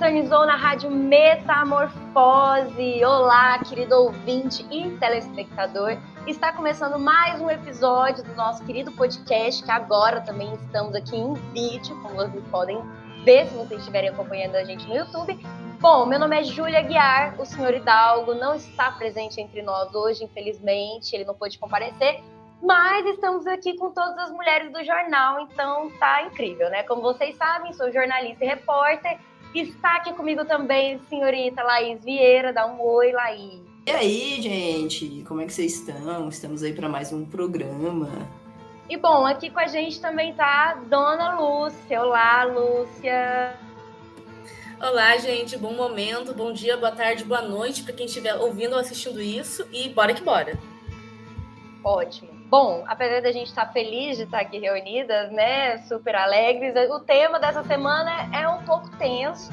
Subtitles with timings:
[0.00, 1.92] sintonizou na Rádio Metamorfose.
[3.04, 5.98] Olá, querido ouvinte e telespectador.
[6.26, 11.34] Está começando mais um episódio do nosso querido podcast, que agora também estamos aqui em
[11.52, 12.80] vídeo, como vocês podem
[13.26, 15.38] ver se vocês estiverem acompanhando a gente no YouTube.
[15.78, 20.24] Bom, meu nome é Júlia Guiar, o senhor Hidalgo não está presente entre nós hoje,
[20.24, 22.24] infelizmente, ele não pôde comparecer,
[22.62, 26.84] mas estamos aqui com todas as mulheres do jornal, então tá incrível, né?
[26.84, 29.18] Como vocês sabem, sou jornalista e repórter.
[29.54, 32.52] Está aqui comigo também senhorita Laís Vieira.
[32.52, 33.60] Dá um oi, Laís.
[33.86, 35.24] E aí, gente?
[35.26, 36.28] Como é que vocês estão?
[36.28, 38.08] Estamos aí para mais um programa.
[38.88, 42.00] E bom, aqui com a gente também tá Dona Lúcia.
[42.00, 43.56] Olá, Lúcia.
[44.80, 45.58] Olá, gente.
[45.58, 49.66] Bom momento, bom dia, boa tarde, boa noite para quem estiver ouvindo ou assistindo isso.
[49.72, 50.56] E bora que bora.
[51.82, 52.29] Ótimo.
[52.50, 56.98] Bom, apesar da gente estar tá feliz de estar aqui reunidas, né, super alegres, o
[56.98, 59.52] tema dessa semana é um pouco tenso.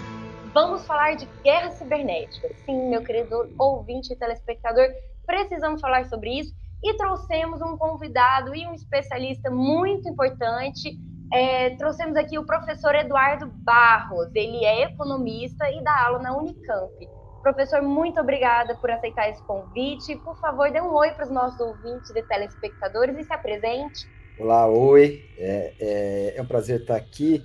[0.51, 2.49] Vamos falar de guerra cibernética.
[2.65, 4.87] Sim, meu querido ouvinte e telespectador,
[5.27, 6.51] precisamos falar sobre isso
[6.83, 10.97] e trouxemos um convidado e um especialista muito importante.
[11.31, 14.33] É, trouxemos aqui o professor Eduardo Barros.
[14.33, 17.16] Ele é economista e dá aula na Unicamp.
[17.47, 20.17] Professor, muito obrigada por aceitar esse convite.
[20.17, 24.05] Por favor, dê um oi para os nossos ouvintes e telespectadores e se apresente.
[24.37, 25.23] Olá, oi.
[25.37, 27.41] É, é, é um prazer estar aqui.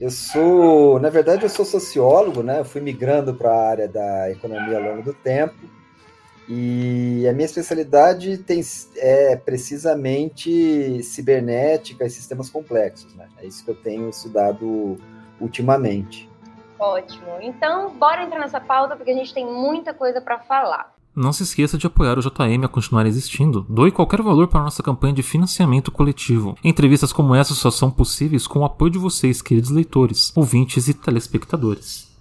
[0.00, 2.60] Eu sou, na verdade, eu sou sociólogo, né?
[2.60, 5.68] Eu fui migrando para a área da economia ao longo do tempo.
[6.48, 8.62] E a minha especialidade tem,
[8.96, 13.28] é precisamente cibernética e sistemas complexos, né?
[13.36, 14.96] É isso que eu tenho estudado
[15.38, 16.31] ultimamente.
[16.82, 17.38] Ótimo.
[17.40, 20.92] Então, bora entrar nessa pauta porque a gente tem muita coisa para falar.
[21.14, 23.64] Não se esqueça de apoiar o JM a continuar existindo.
[23.68, 26.56] Doe qualquer valor para a nossa campanha de financiamento coletivo.
[26.64, 30.94] Entrevistas como essa só são possíveis com o apoio de vocês, queridos leitores, ouvintes e
[30.94, 32.11] telespectadores.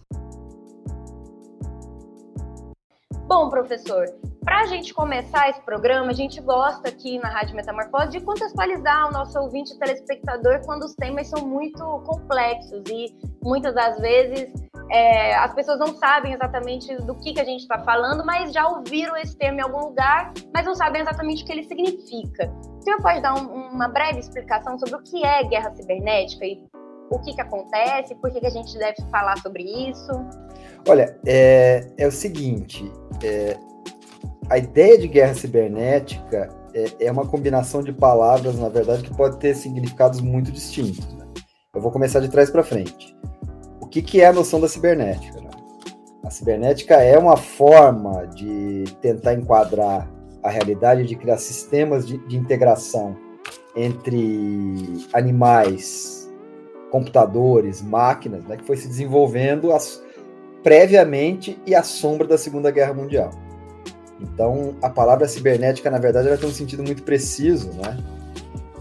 [3.34, 4.08] Bom, professor,
[4.44, 9.08] para a gente começar esse programa, a gente gosta aqui na Rádio Metamorfose de contextualizar
[9.08, 14.52] o nosso ouvinte telespectador quando os temas são muito complexos e muitas das vezes
[14.92, 18.68] é, as pessoas não sabem exatamente do que, que a gente está falando, mas já
[18.68, 22.54] ouviram esse termo em algum lugar, mas não sabem exatamente o que ele significa.
[22.80, 26.62] O senhor pode dar um, uma breve explicação sobre o que é guerra cibernética e
[27.12, 30.12] o que, que acontece, por que, que a gente deve falar sobre isso?
[30.88, 32.90] Olha, é, é o seguinte:
[33.22, 33.58] é,
[34.50, 39.38] a ideia de guerra cibernética é, é, uma combinação de palavras, na verdade, que pode
[39.38, 41.14] ter significados muito distintos.
[41.14, 41.28] Né?
[41.76, 43.16] Eu vou começar de trás para frente.
[43.82, 45.42] O que, que é a noção da cibernética?
[45.42, 45.50] Né?
[46.24, 50.10] A cibernética é uma forma de tentar enquadrar
[50.42, 53.18] a realidade de criar sistemas de, de integração
[53.76, 56.21] entre animais,
[56.92, 60.04] computadores, máquinas, né, que foi se desenvolvendo as,
[60.62, 63.32] previamente e à sombra da Segunda Guerra Mundial.
[64.20, 67.98] Então, a palavra cibernética, na verdade, ela tem um sentido muito preciso, né?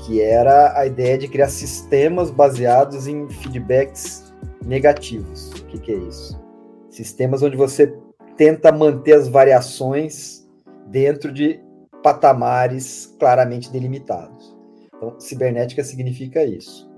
[0.01, 4.33] que era a ideia de criar sistemas baseados em feedbacks
[4.65, 5.53] negativos.
[5.53, 6.41] O que, que é isso?
[6.89, 7.95] Sistemas onde você
[8.37, 10.47] tenta manter as variações
[10.87, 11.61] dentro de
[12.03, 14.57] patamares claramente delimitados.
[14.97, 16.90] Então, cibernética significa isso,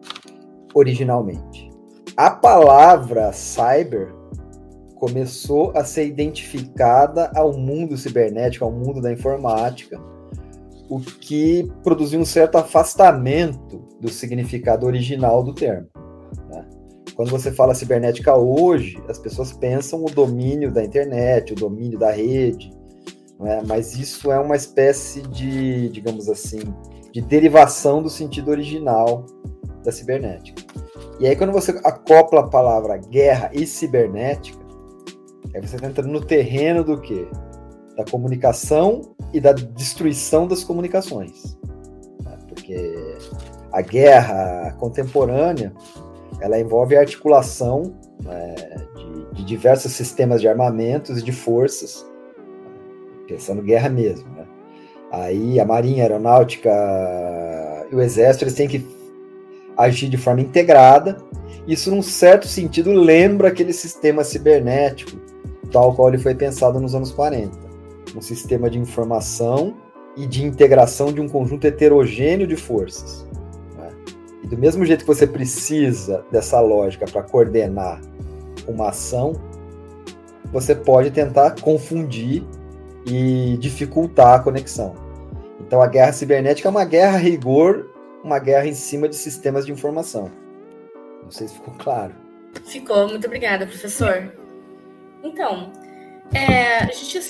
[0.75, 1.71] originalmente.
[2.17, 4.15] A palavra cyber
[4.97, 10.01] começou a ser identificada ao mundo cibernético, ao mundo da informática,
[10.89, 15.89] o que produziu um certo afastamento do significado original do termo.
[16.49, 16.65] Né?
[17.17, 22.13] Quando você fala cibernética hoje, as pessoas pensam o domínio da internet, o domínio da
[22.13, 22.71] rede,
[23.41, 23.63] né?
[23.67, 26.61] mas isso é uma espécie de, digamos assim,
[27.11, 29.27] de derivação do sentido original
[29.83, 30.63] da cibernética.
[31.21, 34.63] E aí, quando você acopla a palavra guerra e cibernética,
[35.55, 37.27] Aí você está entrando no terreno do quê?
[37.97, 41.59] Da comunicação e da destruição das comunicações.
[42.25, 42.39] Né?
[42.49, 43.19] Porque
[43.71, 45.73] a guerra contemporânea
[46.41, 47.95] ela envolve a articulação
[48.25, 48.55] né,
[48.97, 52.07] de, de, diversos sistemas de armamentos e de forças,
[53.29, 54.29] pensando guerra mesmo.
[54.31, 54.47] Né?
[55.11, 56.71] Aí a marinha, a aeronáutica
[57.91, 58.79] e o exército eles têm que
[59.77, 61.17] agir de forma integrada.
[61.67, 65.17] Isso, num certo sentido, lembra aquele sistema cibernético
[65.73, 67.73] tal qual ele foi pensado nos anos 40.
[68.15, 69.75] um sistema de informação
[70.17, 73.27] e de integração de um conjunto heterogêneo de forças.
[73.79, 73.89] Né?
[74.45, 78.03] E do mesmo jeito que você precisa dessa lógica para coordenar
[78.69, 79.33] uma ação,
[80.53, 82.45] você pode tentar confundir
[83.07, 84.95] e dificultar a conexão.
[85.59, 87.92] Então a guerra cibernética é uma guerra a rigor,
[88.23, 90.31] uma guerra em cima de sistemas de informação.
[91.23, 92.15] Não sei se ficou claro.
[92.67, 94.33] Ficou, muito obrigada, professor.
[95.23, 95.73] Então,
[96.33, 97.21] é, a gente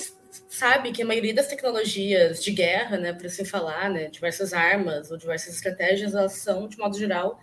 [0.49, 5.11] sabe que a maioria das tecnologias de guerra, né, para assim falar, né, diversas armas
[5.11, 7.39] ou diversas estratégias, elas são, de modo geral,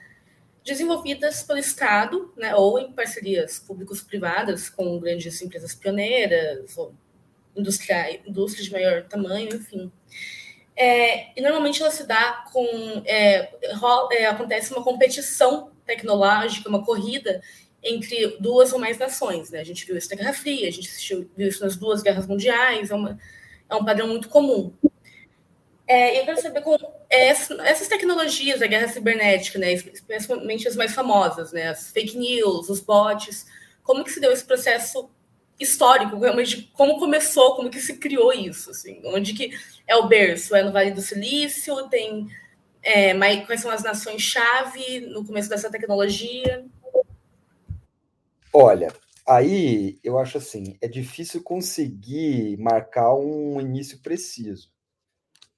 [0.65, 6.95] desenvolvidas pelo Estado, né, ou em parcerias públicos-privadas com grandes empresas pioneiras, ou
[7.57, 9.91] indústria, indústria de maior tamanho, enfim.
[10.83, 12.65] É, e normalmente ela se dá com.
[13.05, 13.53] É,
[14.13, 17.43] é, acontece uma competição tecnológica, uma corrida
[17.83, 19.51] entre duas ou mais nações.
[19.51, 19.61] Né?
[19.61, 22.27] A gente viu isso na Guerra Fria, a gente assistiu, viu isso nas duas guerras
[22.27, 23.19] mundiais, é, uma,
[23.69, 24.73] é um padrão muito comum.
[25.87, 26.79] É, eu quero saber como
[27.11, 32.81] essas tecnologias da guerra cibernética, né, especialmente as mais famosas, né, as fake news, os
[32.81, 33.45] bots,
[33.83, 35.11] como que se deu esse processo
[35.61, 39.51] histórico, realmente como começou, como que se criou isso, assim, onde que
[39.91, 42.29] é o berço, é no Vale do Silício, tem
[42.81, 46.65] é, mas quais são as nações-chave no começo dessa tecnologia?
[48.53, 48.93] Olha,
[49.27, 54.71] aí eu acho assim, é difícil conseguir marcar um início preciso.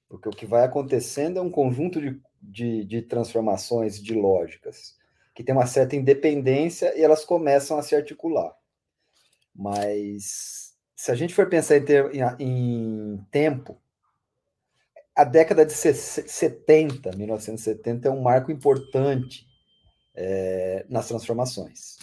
[0.09, 4.97] Porque o que vai acontecendo é um conjunto de, de, de transformações, de lógicas,
[5.33, 8.51] que tem uma certa independência e elas começam a se articular.
[9.55, 13.79] Mas se a gente for pensar em, ter, em, em tempo,
[15.15, 19.47] a década de 70, 1970, é um marco importante
[20.15, 21.97] é, nas transformações.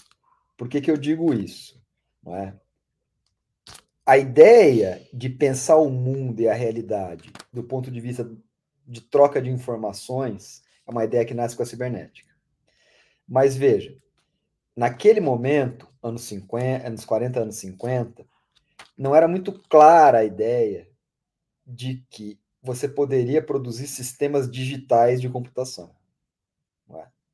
[0.57, 1.81] Por que, que eu digo isso?
[2.27, 2.53] É?
[4.07, 8.31] A ideia de pensar o mundo e a realidade do ponto de vista
[8.87, 12.31] de troca de informações é uma ideia que nasce com a cibernética.
[13.27, 13.97] Mas veja,
[14.77, 18.27] naquele momento, anos 50, anos 40, anos 50,
[18.97, 20.89] não era muito clara a ideia
[21.65, 25.91] de que você poderia produzir sistemas digitais de computação.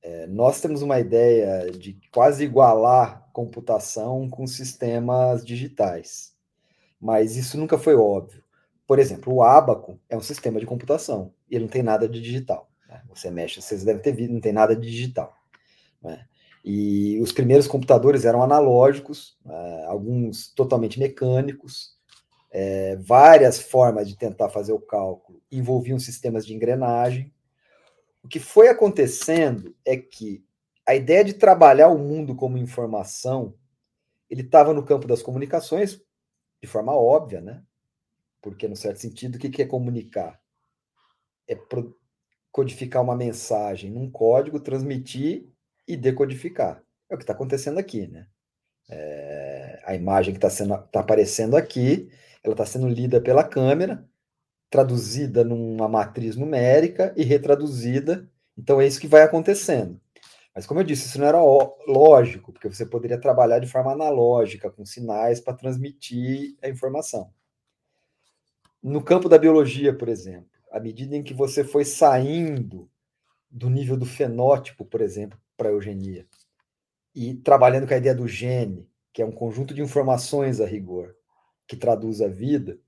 [0.07, 6.33] É, nós temos uma ideia de quase igualar computação com sistemas digitais,
[7.01, 8.41] mas isso nunca foi óbvio.
[8.87, 12.23] Por exemplo, o Abaco é um sistema de computação e ele não tem nada de
[12.23, 12.71] digital.
[12.89, 13.03] Né?
[13.09, 15.35] Você mexe, vocês devem ter visto, não tem nada de digital.
[16.01, 16.25] Né?
[16.65, 19.87] E os primeiros computadores eram analógicos, né?
[19.87, 21.96] alguns totalmente mecânicos,
[22.59, 27.31] é, várias formas de tentar fazer o cálculo envolviam sistemas de engrenagem,
[28.25, 30.43] o que foi acontecendo é que
[30.87, 33.55] a ideia de trabalhar o mundo como informação,
[34.31, 36.01] ele estava no campo das comunicações
[36.59, 37.63] de forma óbvia, né?
[38.41, 40.41] Porque, no certo sentido, o que é comunicar?
[41.47, 41.59] É
[42.51, 45.47] codificar uma mensagem num código, transmitir
[45.87, 46.83] e decodificar.
[47.11, 48.27] É o que está acontecendo aqui, né?
[48.89, 52.11] É, a imagem que está tá aparecendo aqui,
[52.47, 54.09] ela está sendo lida pela câmera,
[54.71, 58.29] traduzida numa matriz numérica e retraduzida.
[58.57, 60.01] Então é isso que vai acontecendo.
[60.55, 61.39] Mas como eu disse, isso não era
[61.87, 67.31] lógico, porque você poderia trabalhar de forma analógica, com sinais para transmitir a informação.
[68.83, 72.89] No campo da biologia, por exemplo, à medida em que você foi saindo
[73.51, 76.27] do nível do fenótipo, por exemplo, para a eugenia,
[77.15, 81.15] e trabalhando com a ideia do gene, que é um conjunto de informações a rigor,
[81.67, 82.79] que traduz a vida,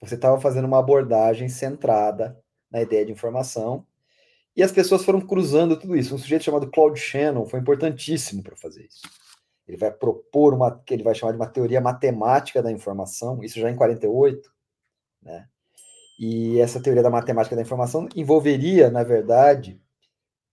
[0.00, 2.38] você estava fazendo uma abordagem centrada
[2.70, 3.86] na ideia de informação
[4.56, 6.14] e as pessoas foram cruzando tudo isso.
[6.14, 9.02] Um sujeito chamado Claude Shannon foi importantíssimo para fazer isso.
[9.66, 13.60] Ele vai propor uma que ele vai chamar de uma teoria matemática da informação, isso
[13.60, 14.52] já em 48,
[15.22, 15.48] né?
[16.18, 19.80] E essa teoria da matemática da informação envolveria, na verdade,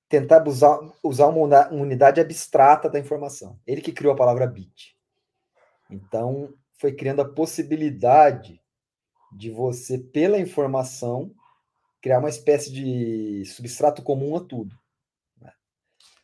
[0.07, 3.59] tentar usar, usar uma unidade abstrata da informação.
[3.67, 4.95] Ele que criou a palavra bit.
[5.89, 8.61] Então, foi criando a possibilidade
[9.31, 11.33] de você, pela informação,
[12.01, 14.77] criar uma espécie de substrato comum a tudo.
[15.41, 15.51] Né?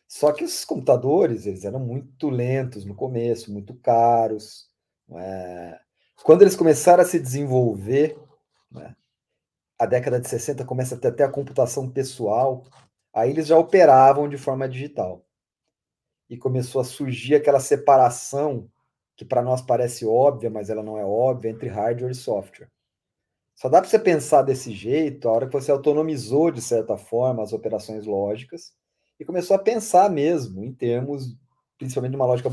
[0.08, 4.70] Só que os computadores eles eram muito lentos no começo, muito caros.
[5.08, 5.78] Né?
[6.22, 8.16] Quando eles começaram a se desenvolver,
[8.70, 8.96] né?
[9.78, 12.64] a década de 60 começa a ter até a computação pessoal,
[13.12, 15.26] aí eles já operavam de forma digital.
[16.30, 18.70] E começou a surgir aquela separação
[19.16, 22.68] que para nós parece óbvia, mas ela não é óbvia, entre hardware e software.
[23.54, 27.42] Só dá para você pensar desse jeito a hora que você autonomizou, de certa forma,
[27.42, 28.72] as operações lógicas
[29.18, 31.36] e começou a pensar mesmo em termos,
[31.78, 32.50] principalmente de uma lógica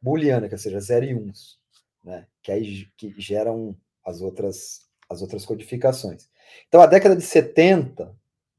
[0.00, 1.32] booleana, que seja 0 e 1,
[2.04, 2.26] né?
[2.42, 6.28] que aí que geram as outras, as outras codificações.
[6.66, 8.12] Então, a década de 70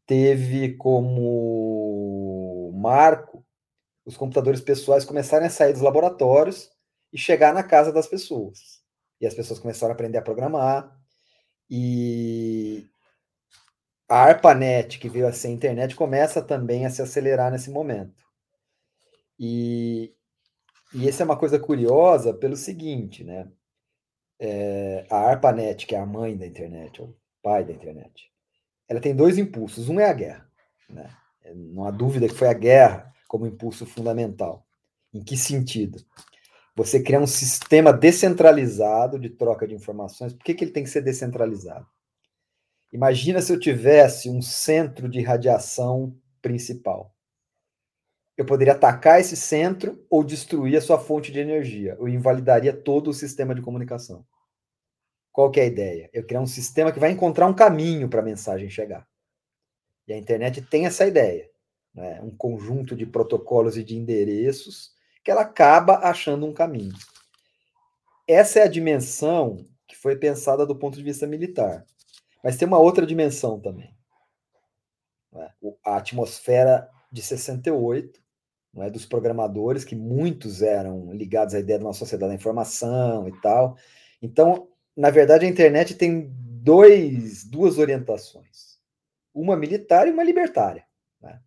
[0.06, 3.46] teve como marco
[4.06, 6.73] os computadores pessoais começarem a sair dos laboratórios
[7.14, 8.82] e chegar na casa das pessoas.
[9.22, 11.00] E as pessoas começaram a aprender a programar.
[11.70, 12.86] E
[14.10, 18.24] a ARPANET, que veio a ser a internet, começa também a se acelerar nesse momento.
[19.40, 20.14] E,
[20.94, 23.50] e essa é uma coisa curiosa pelo seguinte, né?
[24.40, 28.32] É, a ARPANET, que é a mãe da internet, ou pai da internet,
[28.90, 29.88] ela tem dois impulsos.
[29.88, 30.50] Um é a guerra.
[30.90, 31.10] Né?
[31.56, 34.66] Não há dúvida que foi a guerra como impulso fundamental.
[35.14, 36.04] Em que sentido?
[36.76, 40.34] Você criar um sistema descentralizado de troca de informações.
[40.34, 41.86] Por que, que ele tem que ser descentralizado?
[42.92, 47.16] Imagina se eu tivesse um centro de radiação principal.
[48.36, 51.96] Eu poderia atacar esse centro ou destruir a sua fonte de energia.
[52.00, 54.26] Eu invalidaria todo o sistema de comunicação.
[55.32, 56.10] Qual que é a ideia?
[56.12, 59.08] Eu criar um sistema que vai encontrar um caminho para a mensagem chegar.
[60.08, 61.50] E a internet tem essa ideia,
[61.94, 62.20] né?
[62.22, 64.93] um conjunto de protocolos e de endereços
[65.24, 66.94] que ela acaba achando um caminho.
[68.28, 71.86] Essa é a dimensão que foi pensada do ponto de vista militar.
[72.44, 73.96] Mas tem uma outra dimensão também.
[75.32, 75.50] Né?
[75.86, 78.22] A atmosfera de 68,
[78.74, 83.28] não é, dos programadores, que muitos eram ligados à ideia de uma sociedade da informação
[83.28, 83.78] e tal.
[84.22, 88.80] Então, na verdade, a internet tem dois, duas orientações:
[89.34, 90.86] uma militar e uma libertária.
[91.22, 91.40] Né?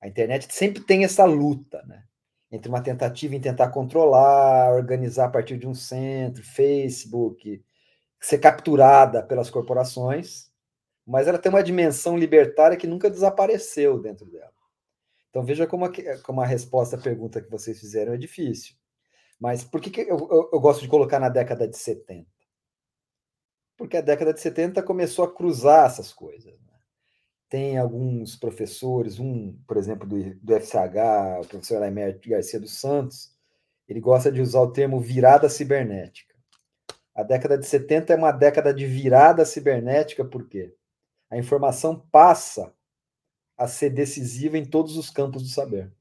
[0.00, 2.04] A internet sempre tem essa luta, né?
[2.52, 7.64] Entre uma tentativa em tentar controlar, organizar a partir de um centro, Facebook,
[8.20, 10.52] ser capturada pelas corporações,
[11.04, 14.52] mas ela tem uma dimensão libertária que nunca desapareceu dentro dela.
[15.30, 15.90] Então veja como a,
[16.22, 18.76] como a resposta à pergunta que vocês fizeram é difícil.
[19.40, 22.30] Mas por que, que eu, eu, eu gosto de colocar na década de 70?
[23.82, 26.52] porque a década de 70 começou a cruzar essas coisas.
[26.60, 26.71] Né?
[27.52, 33.30] Tem alguns professores, um, por exemplo, do, do FCH, o professor Laimer Garcia dos Santos,
[33.86, 36.34] ele gosta de usar o termo virada cibernética.
[37.14, 40.74] A década de 70 é uma década de virada cibernética, por quê?
[41.28, 42.72] A informação passa
[43.54, 45.92] a ser decisiva em todos os campos do saber.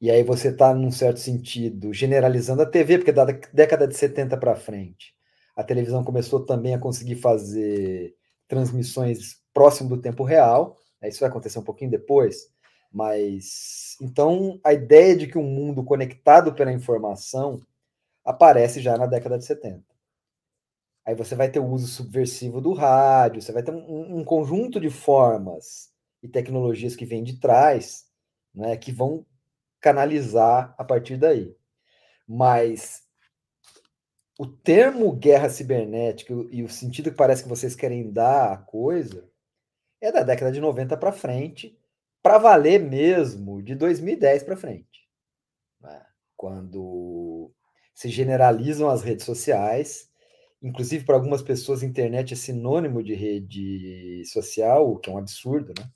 [0.00, 4.34] E aí você está, num certo sentido, generalizando a TV, porque da década de 70
[4.38, 5.14] para frente,
[5.54, 8.16] a televisão começou também a conseguir fazer
[8.48, 10.76] transmissões próximo do tempo real.
[11.00, 12.48] Né, isso vai acontecer um pouquinho depois,
[12.92, 17.60] mas então a ideia de que um mundo conectado pela informação
[18.24, 19.84] aparece já na década de 70.
[21.06, 24.78] Aí você vai ter o uso subversivo do rádio, você vai ter um, um conjunto
[24.78, 25.90] de formas
[26.22, 28.06] e tecnologias que vêm de trás,
[28.54, 29.24] né, que vão
[29.80, 31.56] canalizar a partir daí.
[32.28, 33.02] Mas
[34.38, 39.29] o termo guerra cibernética e o sentido que parece que vocês querem dar à coisa
[40.00, 41.78] é da década de 90 para frente,
[42.22, 45.08] para valer mesmo de 2010 para frente.
[45.80, 46.02] Né?
[46.36, 47.50] Quando
[47.94, 50.10] se generalizam as redes sociais,
[50.62, 55.74] inclusive para algumas pessoas, internet é sinônimo de rede social, o que é um absurdo,
[55.78, 55.90] né?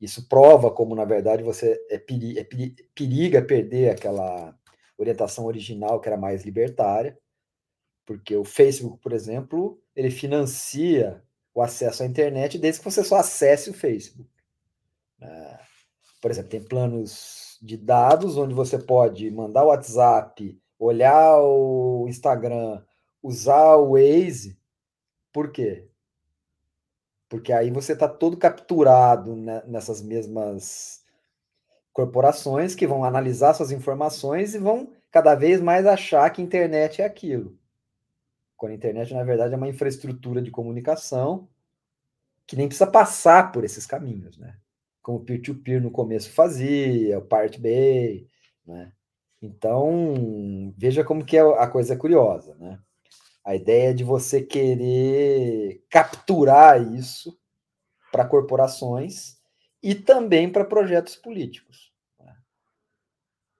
[0.00, 4.54] Isso prova como, na verdade, você é, peri é peri periga perder aquela
[4.98, 7.16] orientação original que era mais libertária
[8.06, 11.22] porque o Facebook, por exemplo, ele financia
[11.54, 14.28] o acesso à internet desde que você só acesse o Facebook.
[15.18, 15.60] Né?
[16.20, 22.82] Por exemplo, tem planos de dados onde você pode mandar o WhatsApp, olhar o Instagram,
[23.22, 24.58] usar o Waze.
[25.32, 25.88] Por quê?
[27.28, 29.34] Porque aí você está todo capturado
[29.66, 31.02] nessas mesmas
[31.92, 37.04] corporações que vão analisar suas informações e vão cada vez mais achar que internet é
[37.04, 37.56] aquilo.
[38.64, 41.46] Quando a internet, na verdade, é uma infraestrutura de comunicação
[42.46, 44.56] que nem precisa passar por esses caminhos, né?
[45.02, 48.26] Como o peer-to-peer no começo fazia, o Part Bay,
[48.66, 48.90] né?
[49.42, 52.78] Então, veja como que é a coisa curiosa, né?
[53.44, 57.38] A ideia de você querer capturar isso
[58.10, 59.36] para corporações
[59.82, 61.92] e também para projetos políticos.
[62.18, 62.34] Né?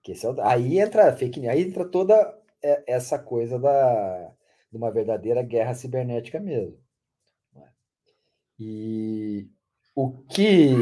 [0.02, 2.42] Que é o, aí entra fake news, aí entra toda
[2.86, 4.32] essa coisa da,
[4.74, 6.76] de uma verdadeira guerra cibernética mesmo.
[7.54, 7.68] Né?
[8.58, 9.48] E
[9.94, 10.72] o que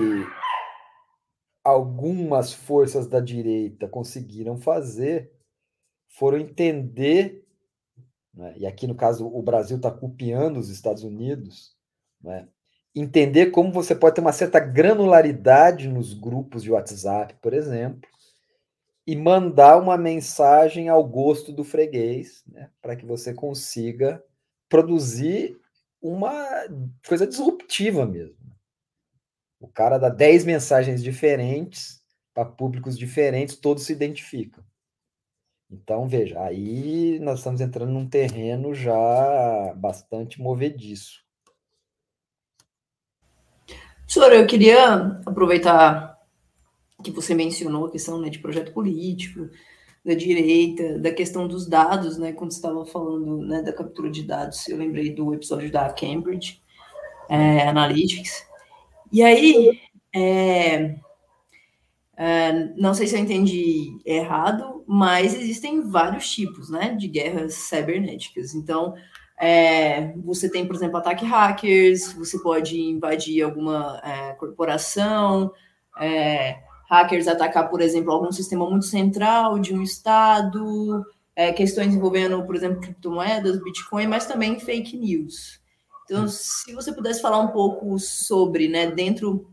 [1.63, 5.31] algumas forças da direita conseguiram fazer
[6.09, 7.47] foram entender,
[8.33, 11.77] né, e aqui no caso o Brasil está copiando os Estados Unidos,
[12.23, 12.49] né,
[12.95, 18.09] entender como você pode ter uma certa granularidade nos grupos de WhatsApp, por exemplo,
[19.07, 24.23] e mandar uma mensagem ao gosto do freguês, né, para que você consiga
[24.69, 25.61] produzir
[26.01, 26.33] uma
[27.07, 28.37] coisa disruptiva mesmo.
[29.61, 32.03] O cara dá 10 mensagens diferentes
[32.35, 34.65] para públicos diferentes, todos se identificam.
[35.71, 41.23] Então, veja, aí nós estamos entrando num terreno já bastante movediço.
[44.07, 44.95] Senhor, eu queria
[45.25, 46.12] aproveitar
[47.03, 49.49] que você mencionou a questão né, de projeto político,
[50.05, 52.33] da direita, da questão dos dados, né?
[52.33, 56.61] Quando estava falando né, da captura de dados, eu lembrei do episódio da Cambridge
[57.29, 58.45] é, Analytics.
[59.13, 59.81] E aí,
[60.15, 60.97] é,
[62.17, 68.55] é, não sei se eu entendi errado, mas existem vários tipos, né, de guerras cibernéticas.
[68.55, 68.95] Então,
[69.41, 75.53] é, você tem, por exemplo, ataque hackers, você pode invadir alguma é, corporação,
[75.99, 76.59] é,
[76.93, 81.03] hackers atacar, por exemplo, algum sistema muito central de um estado,
[81.35, 85.59] é, questões envolvendo, por exemplo, criptomoedas, Bitcoin, mas também fake news.
[86.05, 89.51] Então, se você pudesse falar um pouco sobre, né, dentro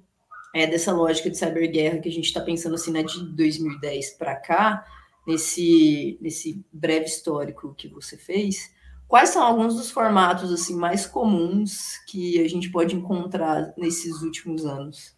[0.54, 4.36] é, dessa lógica de cyberguerra que a gente está pensando assim, né, de 2010 para
[4.36, 4.86] cá,
[5.26, 8.70] nesse, nesse breve histórico que você fez,
[9.08, 14.66] quais são alguns dos formatos assim mais comuns que a gente pode encontrar nesses últimos
[14.66, 15.18] anos?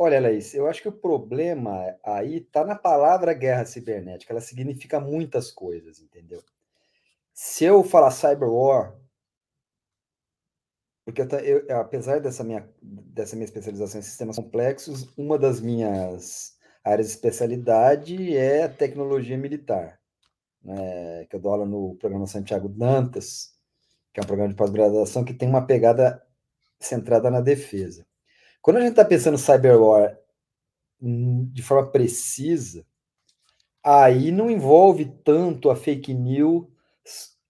[0.00, 4.32] Olha, Laís, eu acho que o problema aí está na palavra guerra cibernética.
[4.32, 6.40] Ela significa muitas coisas, entendeu?
[7.34, 8.96] Se eu falar cyberwar,
[11.04, 16.56] porque eu, eu, apesar dessa minha, dessa minha especialização em sistemas complexos, uma das minhas
[16.84, 20.00] áreas de especialidade é tecnologia militar,
[20.62, 21.26] né?
[21.26, 23.52] que eu dou aula no programa Santiago Dantas,
[24.12, 26.22] que é um programa de pós-graduação que tem uma pegada
[26.78, 28.07] centrada na defesa.
[28.60, 30.18] Quando a gente está pensando cyberwar
[31.00, 32.84] de forma precisa,
[33.82, 36.66] aí não envolve tanto a fake news,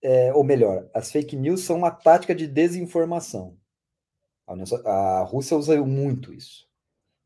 [0.02, 3.56] é, ou melhor, as fake news são uma tática de desinformação.
[4.46, 6.68] A, a Rússia usa muito isso,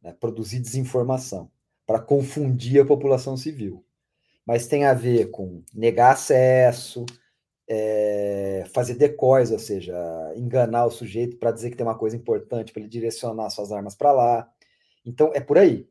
[0.00, 1.50] né, produzir desinformação
[1.86, 3.84] para confundir a população civil.
[4.46, 7.04] Mas tem a ver com negar acesso,
[7.68, 9.94] é, fazer decoys, ou seja,
[10.36, 13.94] enganar o sujeito para dizer que tem uma coisa importante, para ele direcionar suas armas
[13.94, 14.52] para lá.
[15.04, 15.88] Então, é por aí.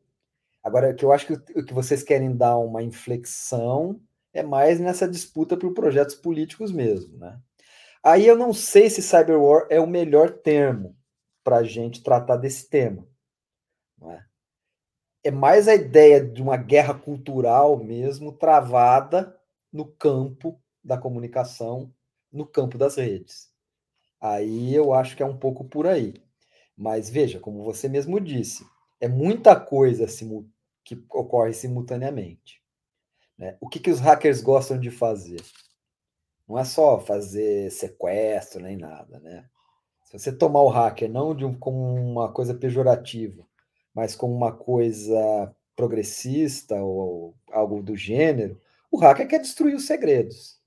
[0.64, 4.00] Agora, o que eu acho que o que vocês querem dar uma inflexão
[4.34, 7.40] é mais nessa disputa por projetos políticos mesmo, né?
[8.04, 10.96] Aí eu não sei se cyberwar é o melhor termo
[11.44, 13.08] para a gente tratar desse tema.
[14.04, 14.24] É?
[15.26, 19.36] é mais a ideia de uma guerra cultural mesmo travada
[19.72, 21.94] no campo da comunicação
[22.32, 23.52] no campo das redes.
[24.20, 26.24] Aí eu acho que é um pouco por aí.
[26.78, 28.66] Mas veja, como você mesmo disse,
[29.00, 30.06] é muita coisa
[30.84, 32.62] que ocorre simultaneamente.
[33.38, 33.58] Né?
[33.60, 35.42] O que, que os hackers gostam de fazer?
[36.48, 39.50] Não é só fazer sequestro nem nada, né?
[40.04, 43.48] Se você tomar o hacker não de um, como uma coisa pejorativa,
[43.94, 48.60] mas como uma coisa progressista ou algo do gênero,
[48.92, 50.61] o hacker quer destruir os segredos.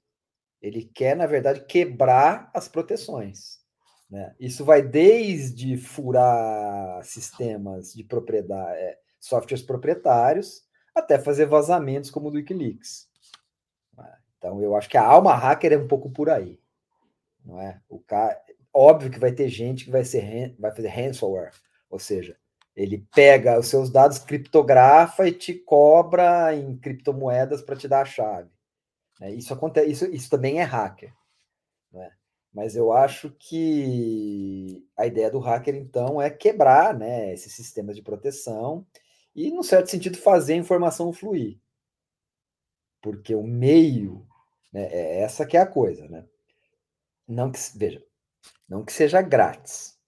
[0.65, 3.59] Ele quer, na verdade, quebrar as proteções.
[4.09, 4.35] Né?
[4.41, 10.63] Isso vai desde furar sistemas de propriedade, é, softwares proprietários,
[10.95, 13.09] até fazer vazamentos como o do Wikileaks.
[14.39, 16.59] Então, eu acho que a alma hacker é um pouco por aí.
[17.45, 17.81] Não é?
[17.87, 18.41] O cara,
[18.73, 21.53] óbvio que vai ter gente que vai, ser, vai fazer ransomware,
[21.91, 22.39] ou seja,
[22.75, 28.07] ele pega os seus dados, criptografa e te cobra em criptomoedas para te dar a
[28.07, 28.54] chave.
[29.21, 31.15] É, isso, acontece, isso, isso também é hacker.
[31.93, 32.11] Né?
[32.53, 38.03] Mas eu acho que a ideia do hacker, então, é quebrar né, esses sistemas de
[38.03, 38.87] proteção
[39.35, 41.59] e, num certo sentido, fazer a informação fluir.
[43.03, 44.27] Porque o meio,
[44.73, 46.25] né, é essa que é a coisa, né?
[47.27, 48.05] Não que, veja,
[48.69, 49.99] não que seja grátis.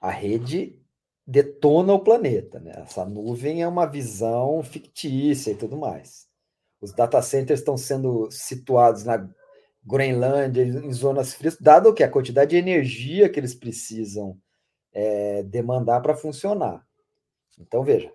[0.00, 0.78] A rede
[1.26, 2.72] detona o planeta, né?
[2.76, 6.27] Essa nuvem é uma visão fictícia e tudo mais.
[6.80, 9.28] Os data centers estão sendo situados na
[9.84, 14.38] Groenlândia, em zonas frias, dado que a quantidade de energia que eles precisam
[14.92, 16.86] é, demandar para funcionar.
[17.58, 18.12] Então, veja,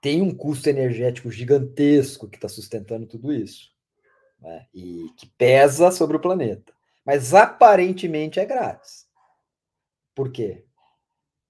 [0.00, 3.70] tem um custo energético gigantesco que está sustentando tudo isso,
[4.40, 4.66] né?
[4.74, 6.72] e que pesa sobre o planeta.
[7.04, 9.06] Mas aparentemente é grátis.
[10.14, 10.64] Por quê?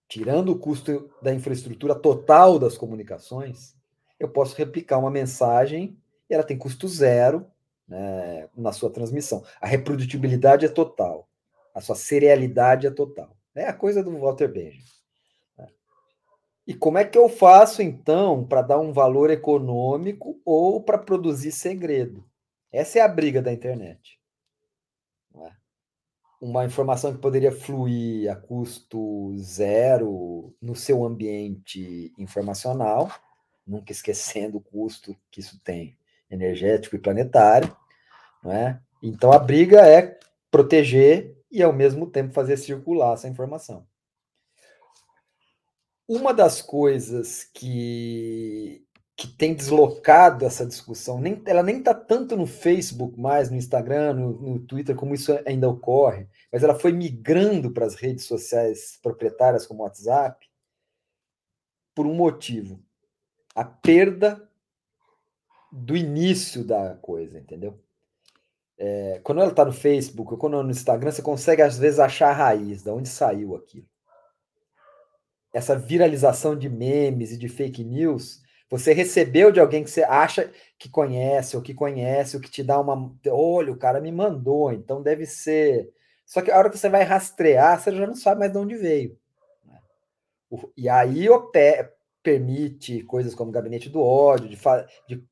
[0.09, 3.77] Tirando o custo da infraestrutura total das comunicações,
[4.19, 7.47] eu posso replicar uma mensagem e ela tem custo zero
[7.87, 9.45] né, na sua transmissão.
[9.61, 11.29] A reprodutibilidade é total,
[11.75, 13.37] a sua serialidade é total.
[13.55, 14.83] É a coisa do Walter Benjamin.
[15.57, 15.69] Né?
[16.67, 21.53] E como é que eu faço, então, para dar um valor econômico ou para produzir
[21.53, 22.25] segredo?
[22.73, 24.19] Essa é a briga da internet.
[25.37, 25.65] É?
[26.41, 33.11] uma informação que poderia fluir a custo zero no seu ambiente informacional,
[33.67, 35.97] nunca esquecendo o custo que isso tem
[36.31, 37.75] energético e planetário,
[38.43, 38.81] não é?
[39.03, 40.19] Então a briga é
[40.51, 43.87] proteger e ao mesmo tempo fazer circular essa informação.
[46.09, 48.85] Uma das coisas que,
[49.17, 54.15] que tem deslocado essa discussão, nem, ela nem está tanto no Facebook mais, no Instagram,
[54.15, 58.99] no, no Twitter, como isso ainda ocorre, mas ela foi migrando para as redes sociais
[59.03, 60.47] proprietárias como o WhatsApp
[61.95, 62.83] por um motivo:
[63.55, 64.47] a perda
[65.75, 67.77] do início da coisa, entendeu?
[68.79, 72.31] É, quando ela está no Facebook ou quando no Instagram, você consegue às vezes achar
[72.31, 73.87] a raiz, de onde saiu aquilo.
[75.53, 80.51] Essa viralização de memes e de fake news, você recebeu de alguém que você acha
[80.79, 83.13] que conhece, ou que conhece, ou que te dá uma.
[83.29, 85.93] Olha, o cara me mandou, então deve ser.
[86.25, 88.77] Só que a hora que você vai rastrear, você já não sabe mais de onde
[88.77, 89.19] veio.
[89.65, 89.79] Né?
[90.77, 91.51] E aí o
[92.23, 94.57] permite coisas como gabinete do ódio, de,
[95.09, 95.25] de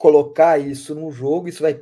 [0.00, 1.78] colocar isso num jogo, isso vai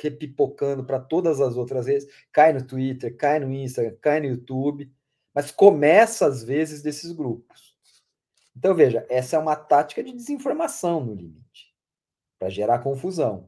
[0.00, 4.90] repipocando para todas as outras redes, cai no Twitter, cai no Instagram, cai no YouTube,
[5.34, 7.76] mas começa às vezes desses grupos.
[8.56, 11.74] Então veja, essa é uma tática de desinformação no limite,
[12.38, 13.46] para gerar confusão.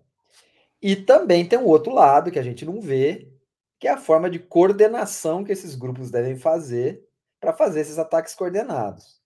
[0.83, 3.33] E também tem um outro lado que a gente não vê,
[3.81, 7.03] que é a forma de coordenação que esses grupos devem fazer
[7.40, 9.22] para fazer esses ataques coordenados.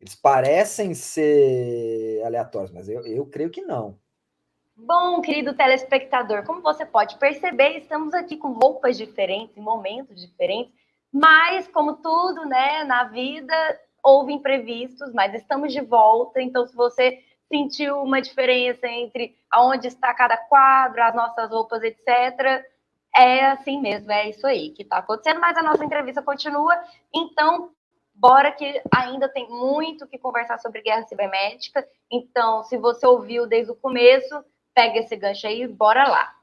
[0.00, 4.03] Eles parecem ser aleatórios, mas eu, eu creio que não.
[4.76, 10.74] Bom, querido telespectador, como você pode perceber, estamos aqui com roupas diferentes, em momentos diferentes,
[11.12, 13.54] mas como tudo, né, na vida
[14.02, 20.12] houve imprevistos, mas estamos de volta, então se você sentiu uma diferença entre aonde está
[20.12, 22.64] cada quadro, as nossas roupas, etc,
[23.16, 26.76] é assim mesmo, é isso aí que está acontecendo, mas a nossa entrevista continua,
[27.14, 27.70] então
[28.12, 33.70] bora que ainda tem muito que conversar sobre guerra cibernética, então se você ouviu desde
[33.70, 36.34] o começo, pega esse gancho aí e bora lá.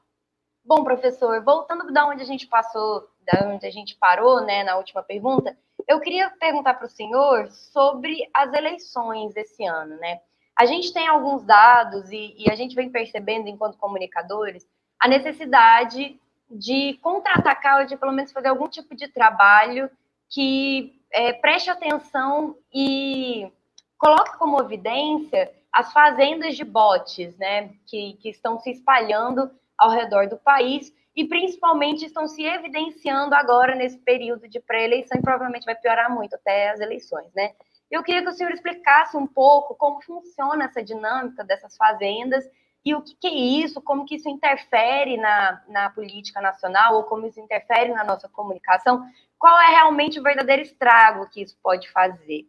[0.64, 4.78] Bom, professor, voltando da onde a gente passou, da onde a gente parou, né, na
[4.78, 10.22] última pergunta, eu queria perguntar para o senhor sobre as eleições desse ano, né?
[10.58, 14.66] A gente tem alguns dados e, e a gente vem percebendo, enquanto comunicadores,
[15.00, 19.90] a necessidade de contra-atacar ou de pelo menos fazer algum tipo de trabalho
[20.30, 23.52] que é, preste atenção e
[23.98, 30.28] coloque como evidência as fazendas de bots, né, que, que estão se espalhando ao redor
[30.28, 35.76] do país e principalmente estão se evidenciando agora nesse período de pré-eleição e provavelmente vai
[35.76, 37.54] piorar muito até as eleições, né?
[37.90, 42.46] Eu queria que o senhor explicasse um pouco como funciona essa dinâmica dessas fazendas
[42.84, 47.04] e o que, que é isso, como que isso interfere na, na política nacional ou
[47.04, 49.04] como isso interfere na nossa comunicação,
[49.38, 52.46] qual é realmente o verdadeiro estrago que isso pode fazer?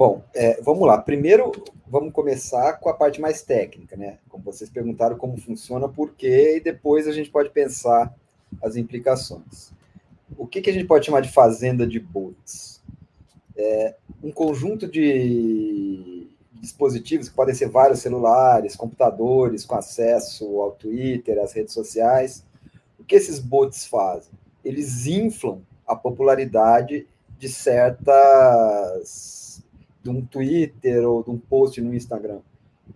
[0.00, 0.96] Bom, é, vamos lá.
[0.96, 1.52] Primeiro,
[1.86, 4.16] vamos começar com a parte mais técnica, né?
[4.30, 8.10] Como vocês perguntaram como funciona, por quê, e depois a gente pode pensar
[8.62, 9.74] as implicações.
[10.38, 12.80] O que, que a gente pode chamar de fazenda de bots?
[13.54, 21.38] É um conjunto de dispositivos, que podem ser vários celulares, computadores com acesso ao Twitter,
[21.38, 22.42] às redes sociais.
[22.98, 24.32] O que esses bots fazem?
[24.64, 27.06] Eles inflam a popularidade
[27.38, 29.39] de certas
[30.02, 32.40] de um Twitter ou de um post no Instagram.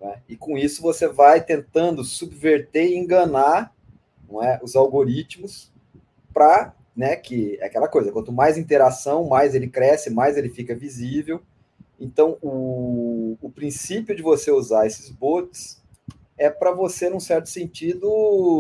[0.01, 0.21] Né?
[0.29, 3.75] E com isso você vai tentando subverter e enganar
[4.43, 5.73] é, os algoritmos
[6.33, 10.75] para né, que é aquela coisa, quanto mais interação, mais ele cresce, mais ele fica
[10.75, 11.41] visível.
[11.99, 15.83] Então, o, o princípio de você usar esses bots
[16.37, 18.09] é para você, num certo sentido,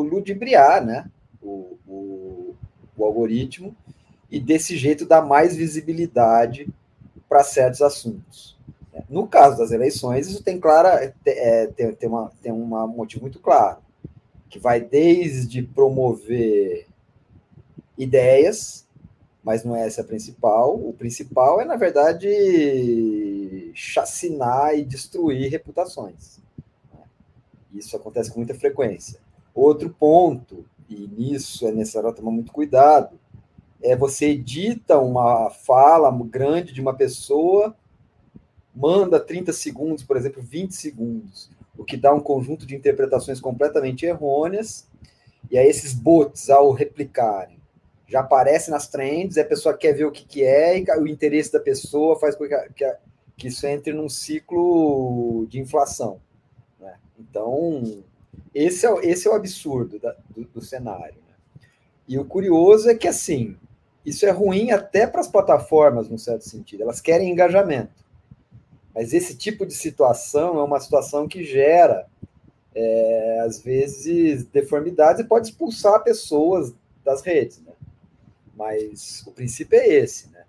[0.02, 1.08] ludibriar né,
[1.40, 2.54] o, o,
[2.96, 3.74] o algoritmo
[4.30, 6.68] e desse jeito dar mais visibilidade
[7.34, 8.56] para certos assuntos.
[9.08, 13.40] No caso das eleições, isso tem clara é, tem, tem, uma, tem um motivo muito
[13.40, 13.78] claro,
[14.48, 16.86] que vai desde promover
[17.98, 18.86] ideias,
[19.42, 20.76] mas não é essa a principal.
[20.76, 26.38] O principal é, na verdade, chacinar e destruir reputações.
[27.74, 29.18] Isso acontece com muita frequência.
[29.52, 33.18] Outro ponto, e nisso é necessário tomar muito cuidado,
[33.84, 37.76] é, você edita uma fala grande de uma pessoa,
[38.74, 44.06] manda 30 segundos, por exemplo, 20 segundos, o que dá um conjunto de interpretações completamente
[44.06, 44.88] errôneas,
[45.50, 47.58] e aí esses bots, ao replicarem,
[48.08, 51.52] já aparecem nas trends, a pessoa quer ver o que, que é, e o interesse
[51.52, 52.96] da pessoa faz com que,
[53.36, 56.20] que, isso entre num ciclo de inflação.
[56.80, 56.94] Né?
[57.18, 58.02] Então,
[58.54, 61.16] esse é, esse é o absurdo da, do, do cenário.
[61.16, 61.66] Né?
[62.08, 63.56] E o curioso é que, assim,
[64.04, 66.82] isso é ruim até para as plataformas, num certo sentido.
[66.82, 68.04] Elas querem engajamento.
[68.94, 72.06] Mas esse tipo de situação é uma situação que gera,
[72.74, 76.72] é, às vezes, deformidades e pode expulsar pessoas
[77.04, 77.60] das redes.
[77.60, 77.72] Né?
[78.56, 80.44] Mas o princípio é esse, né?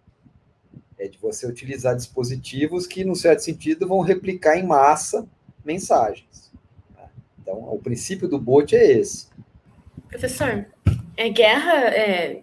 [0.98, 5.28] É de você utilizar dispositivos que, num certo sentido, vão replicar em massa
[5.64, 6.52] mensagens.
[6.96, 7.10] Né?
[7.42, 9.28] Então, o princípio do bot é esse.
[10.08, 10.66] Professor,
[11.18, 12.42] é guerra, é,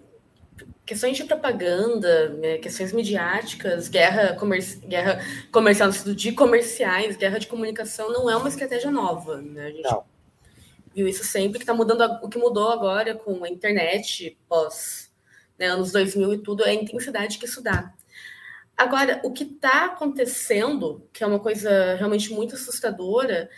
[0.92, 7.38] questões de propaganda, é, questões midiáticas, guerra, comerci guerra comercial no sentido de comerciais, guerra
[7.38, 9.40] de comunicação não é uma estratégia nova.
[9.40, 9.68] Né?
[9.68, 10.04] A gente não.
[10.94, 15.10] viu isso sempre, que está mudando, o que mudou agora com a internet, pós
[15.58, 17.90] né, anos 2000 e tudo, é a intensidade que isso dá.
[18.76, 23.48] Agora, o que está acontecendo, que é uma coisa realmente muito assustadora,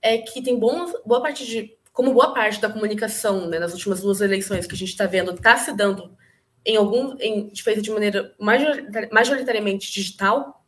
[0.00, 4.00] é que tem bom, boa parte de, como boa parte da comunicação né, nas últimas
[4.00, 6.16] duas eleições que a gente está vendo, está se dando
[6.64, 8.34] em algum, em, feita de maneira
[9.10, 10.64] majoritariamente digital,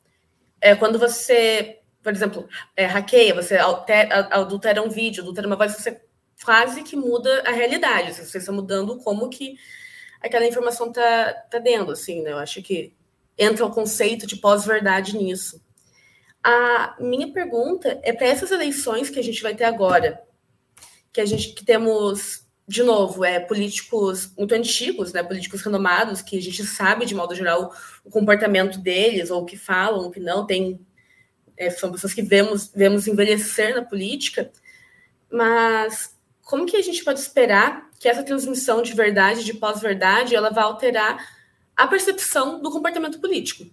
[0.60, 5.72] é quando você, por exemplo, é, hackeia, você altera, adultera um vídeo, adultera uma voz,
[5.72, 6.00] você
[6.44, 9.56] quase que muda a realidade, você está mudando como que
[10.20, 12.32] aquela informação está tá dentro, assim, né?
[12.32, 12.94] Eu acho que
[13.36, 15.62] entra o conceito de pós-verdade nisso.
[16.42, 20.22] A minha pergunta é para essas eleições que a gente vai ter agora,
[21.12, 26.38] que a gente que temos de novo, é políticos muito antigos, né, políticos renomados, que
[26.38, 30.20] a gente sabe, de modo geral, o comportamento deles, ou o que falam, o que
[30.20, 30.80] não, tem,
[31.56, 34.52] é, são pessoas que vemos, vemos envelhecer na política,
[35.28, 40.50] mas como que a gente pode esperar que essa transmissão de verdade, de pós-verdade, ela
[40.50, 41.18] vai alterar
[41.76, 43.68] a percepção do comportamento político.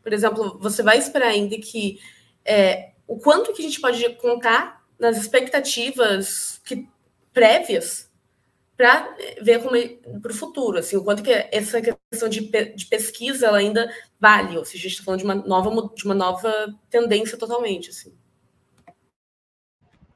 [0.00, 1.98] Por exemplo, você vai esperar ainda que
[2.44, 6.88] é, o quanto que a gente pode contar nas expectativas que,
[7.32, 8.07] prévias
[8.78, 9.12] para
[9.42, 9.76] ver como
[10.20, 14.56] para o futuro, assim, o quanto que essa questão de, de pesquisa ela ainda vale,
[14.56, 16.52] ou seja, a gente está falando de uma nova de uma nova
[16.88, 18.14] tendência totalmente, assim.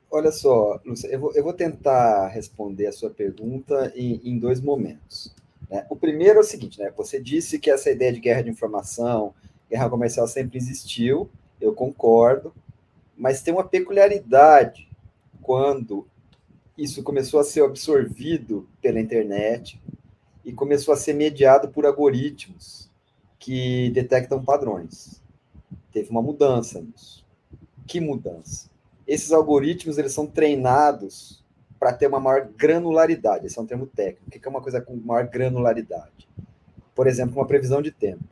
[0.09, 4.61] Olha só, Lúcia, eu vou, eu vou tentar responder a sua pergunta em, em dois
[4.61, 5.35] momentos.
[5.69, 5.85] Né?
[5.91, 6.93] O primeiro é o seguinte, né?
[6.97, 9.35] Você disse que essa ideia de guerra de informação,
[9.69, 11.29] guerra comercial sempre existiu,
[11.61, 12.55] eu concordo,
[13.17, 14.89] mas tem uma peculiaridade
[15.41, 16.07] quando
[16.77, 19.81] isso começou a ser absorvido pela internet
[20.45, 22.91] e começou a ser mediado por algoritmos
[23.39, 25.23] que detectam padrões.
[25.93, 27.25] Teve uma mudança nisso.
[27.87, 28.71] Que mudança?
[29.07, 31.45] Esses algoritmos eles são treinados
[31.79, 33.47] para ter uma maior granularidade.
[33.47, 34.29] Esse é um termo técnico.
[34.29, 36.29] O que é uma coisa com maior granularidade?
[36.95, 38.25] Por exemplo, uma previsão de tempo.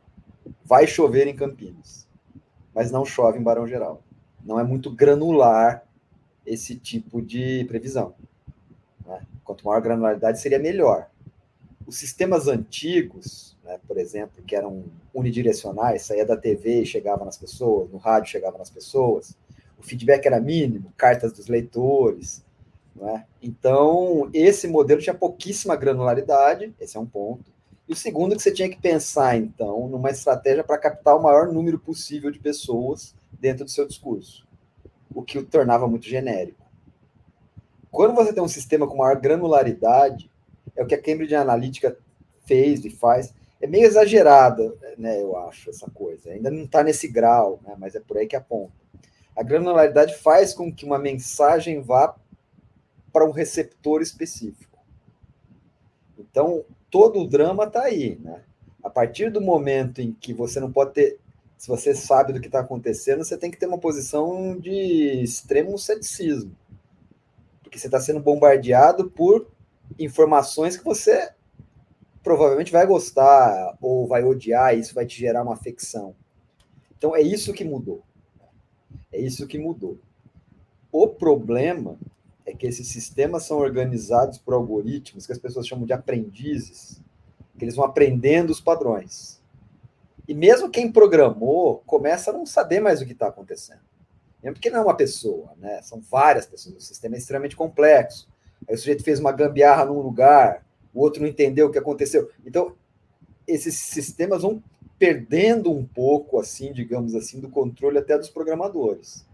[0.63, 2.07] Vai chover em Campinas,
[2.73, 4.01] mas não chove em Barão Geral.
[4.43, 5.83] Não é muito granular
[6.45, 8.15] esse tipo de previsão.
[9.43, 11.07] Quanto maior granularidade, seria melhor.
[11.85, 17.37] Os sistemas antigos, né, por exemplo, que eram unidirecionais, saía da TV e chegava nas
[17.37, 19.35] pessoas, no rádio chegava nas pessoas,
[19.77, 22.43] o feedback era mínimo, cartas dos leitores,
[22.99, 23.23] é?
[23.41, 27.51] Então, esse modelo tinha pouquíssima granularidade, esse é um ponto.
[27.87, 31.51] E o segundo, que você tinha que pensar, então, numa estratégia para captar o maior
[31.51, 34.47] número possível de pessoas dentro do seu discurso,
[35.13, 36.60] o que o tornava muito genérico.
[37.91, 40.31] Quando você tem um sistema com maior granularidade,
[40.75, 41.97] é o que a Cambridge Analytica
[42.45, 46.31] fez e faz, é meio exagerada, né, eu acho, essa coisa.
[46.31, 48.73] Ainda não está nesse grau, né, mas é por aí que aponta.
[49.35, 52.15] A granularidade faz com que uma mensagem vá
[53.11, 54.79] para um receptor específico.
[56.17, 58.41] Então, todo o drama está aí, né?
[58.83, 61.19] A partir do momento em que você não pode ter,
[61.57, 65.77] se você sabe do que está acontecendo, você tem que ter uma posição de extremo
[65.77, 66.55] ceticismo,
[67.71, 69.47] porque você está sendo bombardeado por
[69.97, 71.31] informações que você
[72.21, 76.13] provavelmente vai gostar ou vai odiar, e isso vai te gerar uma afecção.
[76.97, 78.03] Então é isso que mudou.
[79.09, 79.97] É isso que mudou.
[80.91, 81.97] O problema
[82.45, 87.01] é que esses sistemas são organizados por algoritmos que as pessoas chamam de aprendizes,
[87.57, 89.41] que eles vão aprendendo os padrões.
[90.27, 93.90] E mesmo quem programou começa a não saber mais o que está acontecendo.
[94.41, 95.81] Mesmo porque não é uma pessoa, né?
[95.81, 96.75] São várias pessoas.
[96.75, 98.27] O sistema é extremamente complexo.
[98.67, 102.29] Aí o sujeito fez uma gambiarra num lugar, o outro não entendeu o que aconteceu.
[102.45, 102.75] Então,
[103.47, 104.61] esses sistemas vão
[104.97, 109.25] perdendo um pouco, assim, digamos assim, do controle até dos programadores.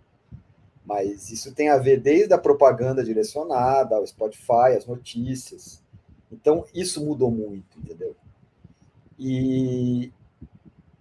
[0.86, 5.84] Mas isso tem a ver desde a propaganda direcionada, ao Spotify, as notícias.
[6.32, 8.15] Então, isso mudou muito, entendeu?
[9.20, 10.12] E,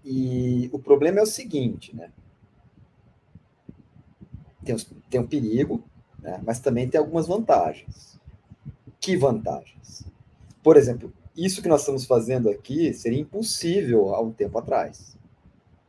[0.05, 2.11] e o problema é o seguinte, né?
[4.67, 4.77] Tem,
[5.09, 5.83] tem um perigo,
[6.21, 6.41] né?
[6.45, 8.21] mas também tem algumas vantagens.
[9.01, 10.05] Que vantagens?
[10.67, 15.17] por exemplo, isso que nós estamos fazendo aqui seria impossível há um tempo atrás.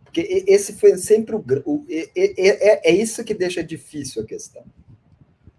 [0.03, 1.43] Porque esse foi sempre o.
[1.65, 4.63] o é, é, é isso que deixa difícil a questão.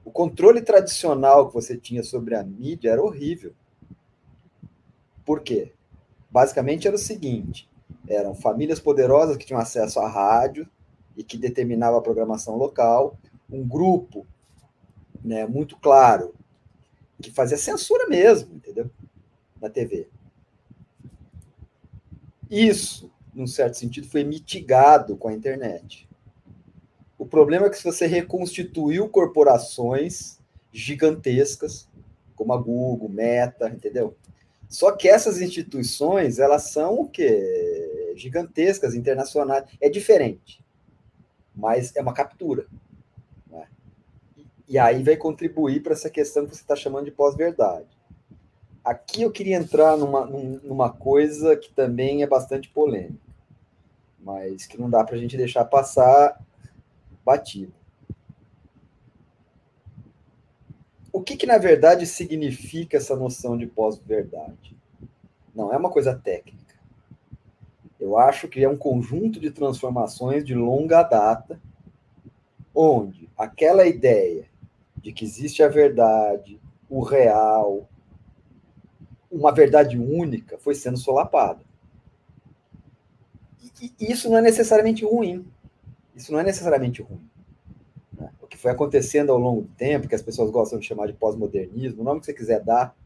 [0.05, 3.53] O controle tradicional que você tinha sobre a mídia era horrível.
[5.25, 5.73] Por quê?
[6.31, 7.69] Basicamente era o seguinte:
[8.07, 10.65] eram famílias poderosas que tinham acesso à rádio
[11.19, 13.19] e que determinava a programação local,
[13.51, 14.25] um grupo
[15.23, 16.33] né, muito claro
[17.21, 18.89] que fazia censura mesmo, entendeu?
[19.61, 20.07] Na TV.
[22.49, 26.09] Isso, num certo sentido, foi mitigado com a internet.
[27.19, 30.39] O problema é que se você reconstituiu corporações
[30.73, 31.89] gigantescas,
[32.37, 34.17] como a Google, Meta, entendeu?
[34.69, 38.13] Só que essas instituições, elas são o quê?
[38.15, 39.65] Gigantescas, internacionais.
[39.81, 40.63] É diferente,
[41.59, 42.67] mas é uma captura.
[43.51, 43.67] Né?
[44.69, 47.89] E aí vai contribuir para essa questão que você está chamando de pós-verdade.
[48.85, 53.19] Aqui eu queria entrar numa, numa coisa que também é bastante polêmica,
[54.21, 56.41] mas que não dá para a gente deixar passar
[57.25, 57.73] batido.
[61.13, 64.77] O que, que, na verdade, significa essa noção de pós-verdade?
[65.53, 66.68] Não é uma coisa técnica.
[68.01, 71.61] Eu acho que é um conjunto de transformações de longa data,
[72.75, 74.47] onde aquela ideia
[74.97, 77.89] de que existe a verdade, o real,
[79.31, 81.61] uma verdade única foi sendo solapada.
[83.81, 85.47] E isso não é necessariamente ruim.
[86.15, 87.29] Isso não é necessariamente ruim.
[88.13, 88.31] Né?
[88.41, 91.13] O que foi acontecendo ao longo do tempo, que as pessoas gostam de chamar de
[91.13, 92.97] pós-modernismo, o nome que você quiser dar,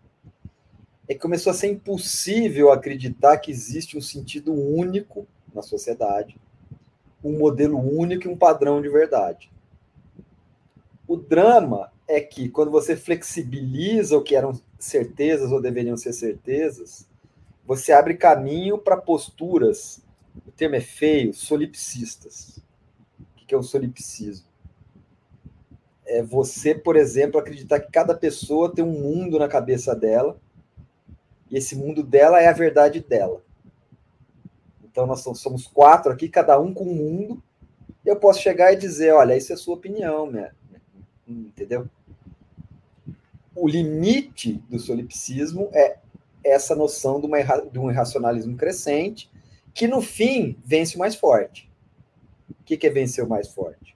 [1.09, 6.37] é que começou a ser impossível acreditar que existe um sentido único na sociedade,
[7.23, 9.51] um modelo único e um padrão de verdade.
[11.07, 17.07] O drama é que quando você flexibiliza o que eram certezas ou deveriam ser certezas,
[17.67, 20.03] você abre caminho para posturas,
[20.47, 22.63] o termo é feio, solipsistas
[23.53, 24.47] que é o solipsismo.
[26.07, 30.41] É você, por exemplo, acreditar que cada pessoa tem um mundo na cabeça dela
[31.53, 33.43] e esse mundo dela é a verdade dela.
[34.83, 37.43] Então nós somos quatro aqui, cada um com um mundo,
[38.03, 40.53] e eu posso chegar e dizer, olha, isso é sua opinião, né?
[41.29, 41.89] entendeu?
[43.55, 45.99] O limite do solipsismo é
[46.43, 49.31] essa noção de, uma, de um irracionalismo crescente,
[49.75, 51.71] que no fim vence o mais forte.
[52.51, 53.95] O que, que é vencer o mais forte?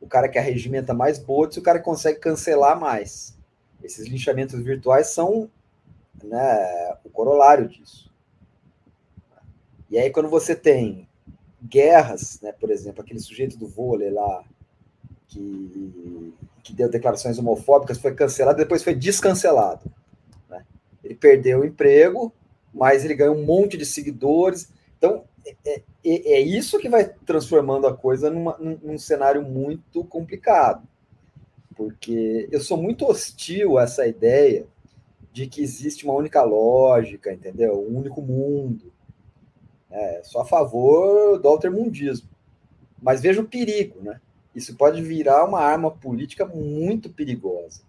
[0.00, 3.36] O cara que arregimenta mais bots, o cara que consegue cancelar mais.
[3.82, 5.50] Esses linchamentos virtuais são
[6.24, 8.12] né, o corolário disso.
[9.90, 11.08] E aí, quando você tem
[11.62, 14.44] guerras, né, por exemplo, aquele sujeito do vôlei lá,
[15.28, 19.90] que, que deu declarações homofóbicas, foi cancelado, depois foi descancelado.
[20.48, 20.64] Né?
[21.02, 22.32] Ele perdeu o emprego,
[22.72, 24.68] mas ele ganhou um monte de seguidores.
[24.98, 30.04] Então, é, é, é, isso que vai transformando a coisa numa, num, num, cenário muito
[30.04, 30.86] complicado.
[31.76, 34.66] Porque eu sou muito hostil a essa ideia
[35.34, 37.84] de que existe uma única lógica, entendeu?
[37.90, 38.92] Um único mundo.
[39.90, 42.28] É, sou a favor do altermundismo.
[43.02, 44.20] Mas vejo o perigo, né?
[44.54, 47.82] Isso pode virar uma arma política muito perigosa.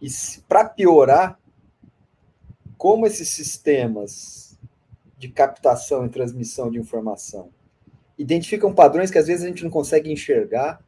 [0.00, 0.08] E
[0.48, 1.38] para piorar,
[2.78, 4.58] como esses sistemas
[5.18, 7.50] de captação e transmissão de informação.
[8.16, 10.82] Identificam padrões que às vezes a gente não consegue enxergar,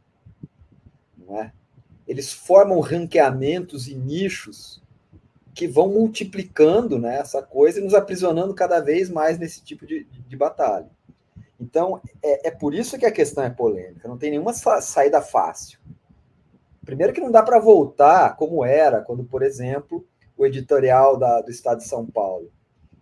[1.19, 1.53] não é?
[2.09, 4.83] Eles formam ranqueamentos e nichos
[5.57, 10.05] que vão multiplicando né, essa coisa e nos aprisionando cada vez mais nesse tipo de,
[10.05, 10.89] de, batalha.
[11.59, 15.79] Então, é, é, por isso que a questão é polêmica, não tem nenhuma saída fácil.
[16.85, 21.51] Primeiro que não dá para voltar como era quando, por exemplo, o editorial da, do
[21.51, 22.53] Estado de São Paulo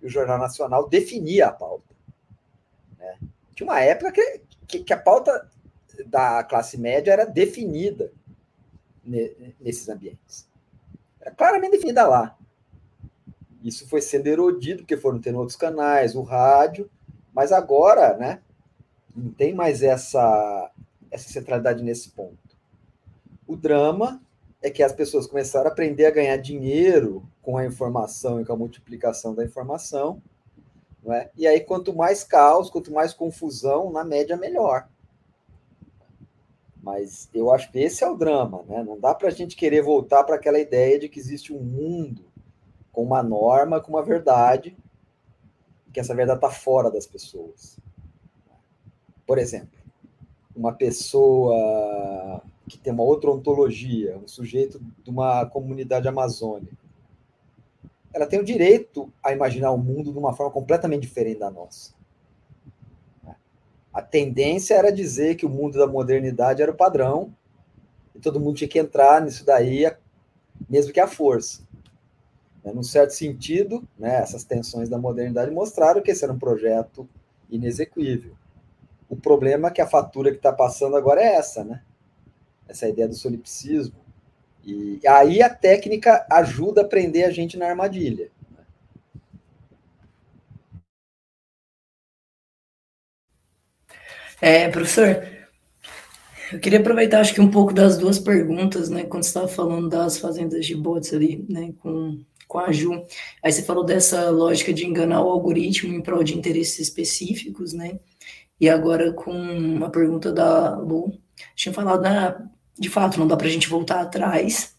[0.01, 1.95] o Jornal Nacional definia a pauta.
[2.99, 3.19] Né?
[3.55, 5.51] Tinha uma época que, que, que, a pauta
[6.07, 8.13] da classe média era definida
[9.03, 10.47] nesses ambientes.
[11.21, 12.37] Era claramente definida lá.
[13.65, 16.91] Isso foi sendo erodido, porque foram tendo outros canais, o rádio,
[17.33, 18.43] mas agora, né,
[19.17, 20.71] não tem mais essa,
[21.11, 22.37] essa centralidade nesse ponto.
[23.47, 24.21] O drama
[24.61, 28.53] é que as pessoas começaram a aprender a ganhar dinheiro com a informação e com
[28.53, 30.23] a multiplicação da informação.
[31.07, 31.31] É?
[31.37, 34.89] E aí, quanto mais caos, quanto mais confusão, na média, melhor.
[36.83, 38.63] Mas eu acho que esse é o drama.
[38.67, 38.83] Né?
[38.83, 42.25] Não dá para a gente querer voltar para aquela ideia de que existe um mundo
[42.95, 44.75] com uma norma, com uma verdade,
[45.93, 47.77] que essa verdade está fora das pessoas.
[49.27, 49.79] Por exemplo,
[50.55, 56.85] uma pessoa que tem uma outra ontologia, um sujeito de uma comunidade amazônica,
[58.13, 61.93] ela tem o direito a imaginar o mundo de uma forma completamente diferente da nossa.
[63.93, 67.35] A tendência era dizer que o mundo da modernidade era o padrão
[68.15, 69.85] e todo mundo tinha que entrar nisso daí,
[70.69, 71.63] mesmo que a força.
[72.65, 77.09] Né, num certo sentido, né, essas tensões da modernidade mostraram que esse era um projeto
[77.51, 78.35] inexequível.
[79.09, 81.83] O problema é que a fatura que está passando agora é essa, né?
[82.67, 83.95] Essa ideia do solipsismo.
[84.65, 88.31] E aí a técnica ajuda a prender a gente na armadilha.
[94.41, 95.27] É, professor,
[96.53, 99.89] eu queria aproveitar, acho que um pouco das duas perguntas, né, quando você estava falando
[99.89, 102.21] das fazendas de bots ali, né, com,
[102.55, 103.05] com a Ju,
[103.43, 107.99] aí você falou dessa lógica de enganar o algoritmo em prol de interesses específicos, né,
[108.61, 111.19] e agora com a pergunta da Lu,
[111.57, 112.33] tinha falado, né,
[112.79, 114.77] de fato, não dá para a gente voltar atrás,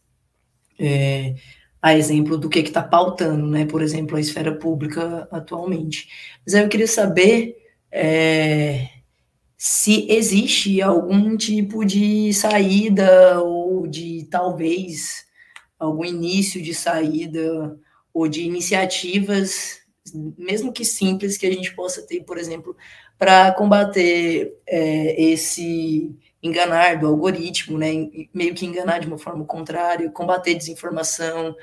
[0.79, 1.35] é,
[1.81, 6.07] a exemplo do que está pautando, né, por exemplo, a esfera pública atualmente.
[6.45, 7.57] Mas aí eu queria saber...
[7.91, 8.87] É,
[9.57, 15.24] se existe algum tipo de saída ou de talvez
[15.79, 17.77] algum início de saída
[18.13, 19.79] ou de iniciativas,
[20.37, 22.75] mesmo que simples, que a gente possa ter, por exemplo,
[23.17, 27.87] para combater é, esse enganar do algoritmo, né,
[28.33, 31.55] meio que enganar de uma forma contrária, combater desinformação,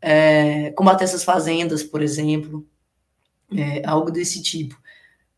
[0.00, 2.66] é, combater essas fazendas, por exemplo,
[3.52, 4.80] é, algo desse tipo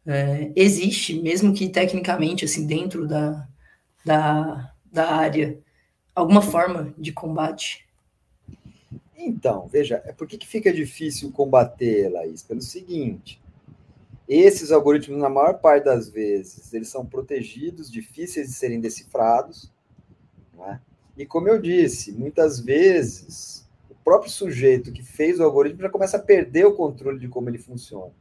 [0.07, 3.47] é, existe, mesmo que tecnicamente, assim, dentro da,
[4.05, 5.59] da, da área,
[6.15, 7.87] alguma forma de combate?
[9.23, 12.43] Então, veja, é por que, que fica difícil combater, Laís?
[12.43, 13.39] Pelo seguinte,
[14.27, 19.71] esses algoritmos, na maior parte das vezes, eles são protegidos, difíceis de serem decifrados,
[20.67, 20.79] é?
[21.19, 26.17] e como eu disse, muitas vezes, o próprio sujeito que fez o algoritmo já começa
[26.17, 28.13] a perder o controle de como ele funciona.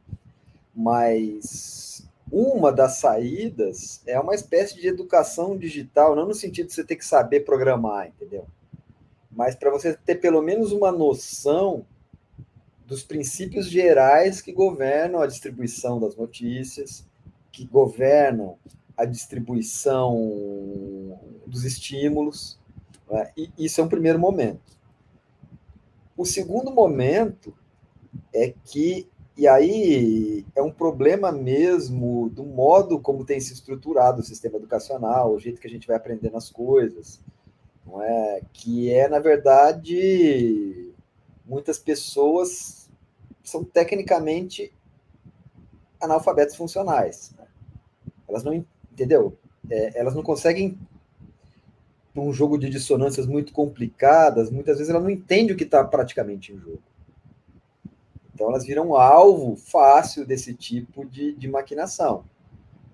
[0.74, 6.84] Mas uma das saídas é uma espécie de educação digital, não no sentido de você
[6.84, 8.46] ter que saber programar, entendeu?
[9.30, 11.86] Mas para você ter pelo menos uma noção
[12.86, 17.06] dos princípios gerais que governam a distribuição das notícias,
[17.52, 18.58] que governam
[18.96, 22.58] a distribuição dos estímulos.
[23.08, 23.30] Né?
[23.36, 24.78] E isso é um primeiro momento.
[26.16, 27.54] O segundo momento
[28.34, 34.24] é que e aí é um problema mesmo do modo como tem se estruturado o
[34.24, 37.20] sistema educacional, o jeito que a gente vai aprendendo as coisas,
[37.90, 38.40] não é?
[38.52, 40.92] Que é na verdade
[41.44, 42.88] muitas pessoas
[43.42, 44.72] são tecnicamente
[46.00, 47.34] analfabetos funcionais.
[47.36, 47.46] Né?
[48.28, 49.36] Elas não entendeu?
[49.68, 50.78] É, elas não conseguem
[52.14, 56.52] um jogo de dissonâncias muito complicadas, muitas vezes ela não entende o que está praticamente
[56.52, 56.82] em jogo.
[58.34, 62.24] Então, elas viram alvo fácil desse tipo de, de maquinação.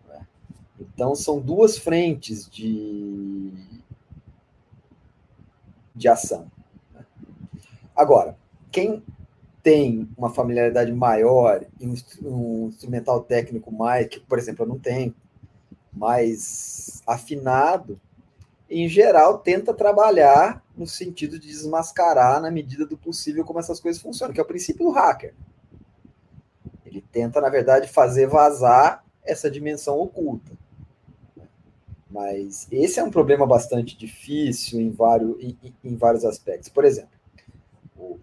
[0.08, 0.26] Né?
[0.80, 3.52] Então, são duas frentes de,
[5.96, 6.50] de ação.
[7.96, 8.36] Agora,
[8.70, 9.02] quem
[9.62, 14.78] tem uma familiaridade maior e um, um, instrumental técnico mais, que, por exemplo, eu não
[14.78, 15.14] tenho,
[15.92, 17.98] mais afinado,
[18.68, 24.02] em geral, tenta trabalhar no sentido de desmascarar, na medida do possível, como essas coisas
[24.02, 25.34] funcionam, que é o princípio do hacker.
[26.84, 30.52] Ele tenta, na verdade, fazer vazar essa dimensão oculta.
[32.16, 36.70] Mas esse é um problema bastante difícil em vários, em, em vários aspectos.
[36.70, 37.10] Por exemplo,
[37.94, 38.18] o,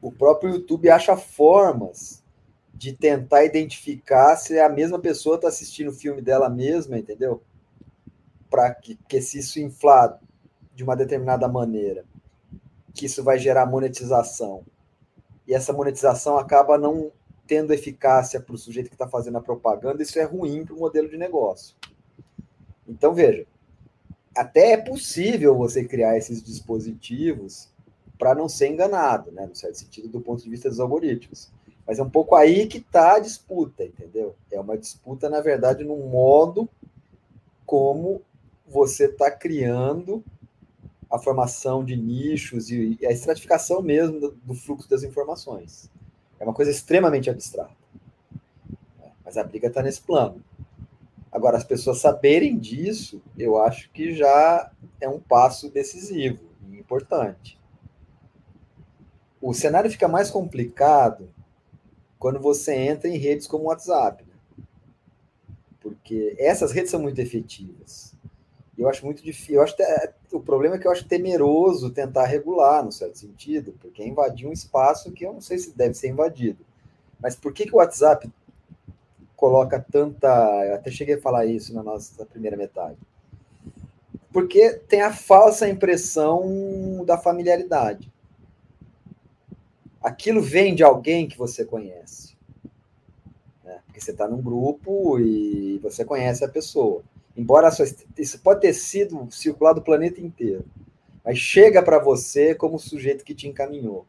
[0.00, 2.24] o próprio YouTube acha formas
[2.72, 7.42] de tentar identificar se a mesma pessoa está assistindo o filme dela mesma, entendeu?
[8.50, 10.18] para que, que se isso inflar
[10.74, 12.04] de uma determinada maneira,
[12.94, 14.64] que isso vai gerar monetização.
[15.46, 17.12] E essa monetização acaba não
[17.46, 20.78] tendo eficácia para o sujeito que está fazendo a propaganda, isso é ruim para o
[20.78, 21.76] modelo de negócio.
[22.88, 23.46] Então, veja,
[24.36, 27.68] até é possível você criar esses dispositivos
[28.18, 31.50] para não ser enganado, né, no certo sentido, do ponto de vista dos algoritmos.
[31.86, 34.34] Mas é um pouco aí que está a disputa, entendeu?
[34.50, 36.68] É uma disputa, na verdade, no modo
[37.64, 38.22] como
[38.66, 40.24] você está criando
[41.10, 45.88] a formação de nichos e, a estratificação mesmo do, do, fluxo das informações.
[46.40, 47.70] É uma coisa extremamente abstrata.
[49.24, 50.42] Mas a briga está nesse plano.
[51.36, 54.70] Agora, as pessoas saberem disso, eu acho que já
[55.00, 57.58] é um passo decisivo e importante.
[59.40, 61.28] O cenário fica mais complicado
[62.18, 64.24] quando você entra em redes como o WhatsApp.
[64.24, 64.64] Né?
[65.80, 68.16] Porque essas redes são muito efetivas
[68.78, 69.56] eu acho muito difícil.
[69.56, 73.74] Eu acho até, o problema é que eu acho temeroso tentar regular, no certo sentido,
[73.80, 76.64] porque é invadir um espaço que eu não sei se deve ser invadido.
[77.20, 78.30] Mas por que, que o WhatsApp
[79.36, 80.28] coloca tanta.
[80.66, 82.96] Eu até cheguei a falar isso na nossa primeira metade.
[84.32, 88.12] Porque tem a falsa impressão da familiaridade.
[90.02, 92.36] Aquilo vem de alguém que você conhece.
[93.64, 93.80] Né?
[93.86, 97.02] Porque você está num grupo e você conhece a pessoa.
[97.36, 100.64] Embora sua, isso pode ter sido circulado o planeta inteiro,
[101.22, 104.06] mas chega para você como o sujeito que te encaminhou.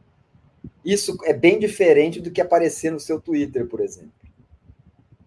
[0.82, 4.17] Isso é bem diferente do que aparecer no seu Twitter, por exemplo.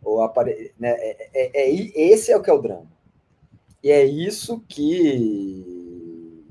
[0.04, 0.74] Ou apare...
[0.80, 0.91] né?
[0.91, 2.91] é, é, é, esse é o que é o drama.
[3.84, 6.45] E é isso que,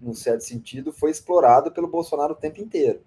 [0.00, 3.00] num certo sentido, foi explorado pelo Bolsonaro o tempo inteiro.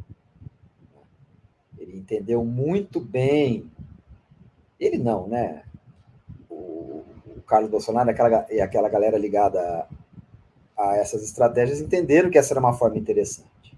[1.77, 3.71] Ele entendeu muito bem.
[4.79, 5.63] Ele não, né?
[6.49, 9.87] O, o Carlos Bolsonaro e aquela, e aquela galera ligada
[10.77, 13.77] a, a essas estratégias entenderam que essa era uma forma interessante.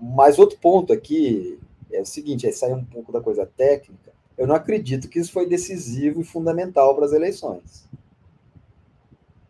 [0.00, 1.58] Mas outro ponto aqui
[1.90, 4.13] é o seguinte: é sair um pouco da coisa técnica.
[4.36, 7.88] Eu não acredito que isso foi decisivo e fundamental para as eleições.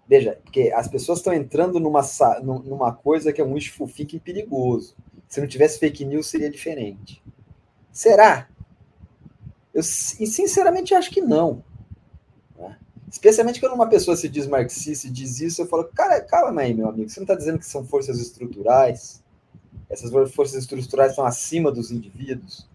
[0.06, 2.02] Veja, porque as pessoas estão entrando numa,
[2.42, 4.94] numa coisa que é um thinking perigoso.
[5.26, 7.22] Se não tivesse fake news, seria diferente.
[7.90, 8.48] Será?
[9.72, 11.64] Eu sinceramente acho que não.
[12.56, 12.76] Né?
[13.10, 16.74] Especialmente quando uma pessoa se diz marxista e diz isso, eu falo, cara, calma aí,
[16.74, 19.22] meu amigo, você não está dizendo que são forças estruturais?
[19.88, 22.68] Essas forças estruturais estão acima dos indivíduos?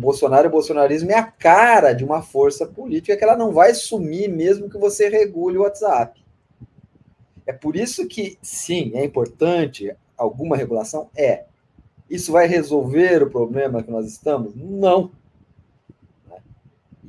[0.00, 3.74] Bolsonaro e o bolsonarismo é a cara de uma força política que ela não vai
[3.74, 6.24] sumir mesmo que você regule o WhatsApp.
[7.46, 11.10] É por isso que, sim, é importante alguma regulação?
[11.14, 11.44] É.
[12.08, 14.54] Isso vai resolver o problema que nós estamos?
[14.54, 15.10] Não.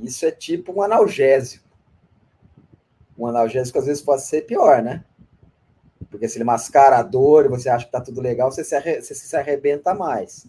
[0.02, 1.66] Isso é tipo um analgésico.
[3.18, 5.06] Um analgésico às vezes pode ser pior, né?
[6.10, 8.76] Porque se ele mascara a dor e você acha que está tudo legal, você se,
[8.76, 9.02] arre...
[9.02, 10.48] você se arrebenta mais.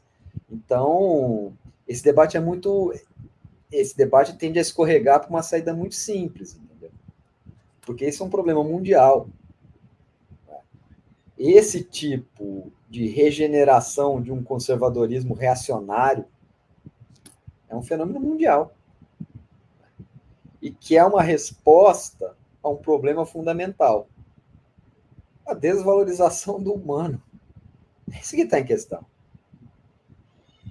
[0.50, 1.52] Então,
[1.92, 2.92] esse debate é muito.
[3.70, 6.90] Esse debate tende a escorregar para uma saída muito simples, entendeu?
[7.82, 9.28] Porque esse é um problema mundial.
[11.38, 16.24] Esse tipo de regeneração de um conservadorismo reacionário
[17.68, 18.74] é um fenômeno mundial.
[20.60, 24.08] E que é uma resposta a um problema fundamental:
[25.46, 27.22] a desvalorização do humano.
[28.10, 29.04] É isso que está em questão.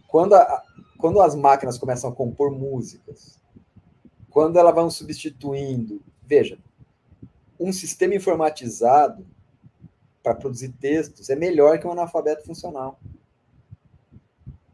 [0.08, 0.64] Quando a,
[1.02, 3.42] quando as máquinas começam a compor músicas,
[4.30, 6.58] quando elas vão substituindo, veja,
[7.60, 9.26] um sistema informatizado
[10.24, 13.00] para produzir textos é melhor que um analfabeto funcional.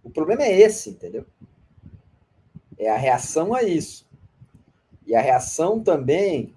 [0.04, 1.26] O problema é esse, entendeu?
[2.78, 4.06] É a reação a isso.
[5.06, 6.54] E a reação também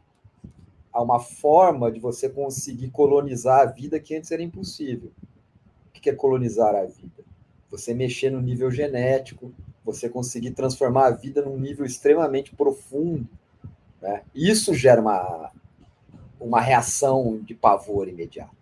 [0.93, 5.13] a uma forma de você conseguir colonizar a vida que antes era impossível.
[5.89, 7.20] O que é colonizar a vida?
[7.71, 9.53] Você mexer no nível genético,
[9.85, 13.29] você conseguir transformar a vida num nível extremamente profundo.
[14.03, 14.23] Né?
[14.35, 15.53] Isso gera uma,
[16.39, 18.57] uma reação de pavor imediato.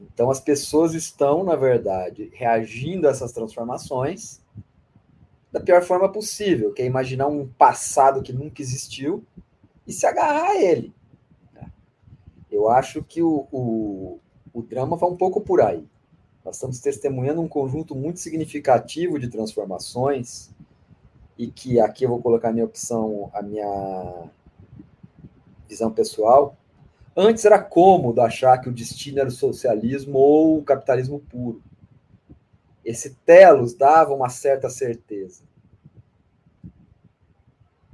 [0.00, 4.42] Então, as pessoas estão, na verdade, reagindo a essas transformações
[5.50, 9.24] da pior forma possível, que é imaginar um passado que nunca existiu
[9.86, 10.92] e se agarrar a ele.
[11.54, 11.72] Né?
[12.50, 14.20] Eu acho que o, o,
[14.52, 15.86] o drama vai um pouco por aí.
[16.48, 20.48] Nós estamos testemunhando um conjunto muito significativo de transformações
[21.36, 24.30] e que aqui eu vou colocar a minha opção, a minha
[25.68, 26.56] visão pessoal.
[27.14, 31.62] Antes era cômodo achar que o destino era o socialismo ou o capitalismo puro.
[32.82, 35.42] Esse telos dava uma certa certeza.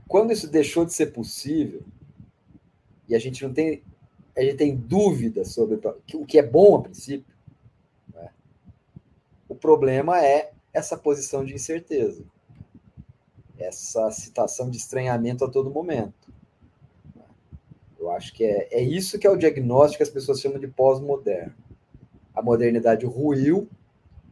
[0.06, 1.82] Quando isso deixou de ser possível,
[3.08, 3.82] e a gente não tem,
[4.38, 5.80] a gente tem dúvida sobre
[6.14, 7.33] o que é bom a princípio,
[9.64, 12.22] problema é essa posição de incerteza,
[13.58, 16.30] essa situação de estranhamento a todo momento.
[17.98, 20.68] Eu acho que é, é isso que é o diagnóstico que as pessoas chamam de
[20.68, 21.54] pós-moderno.
[22.34, 23.66] A modernidade ruiu,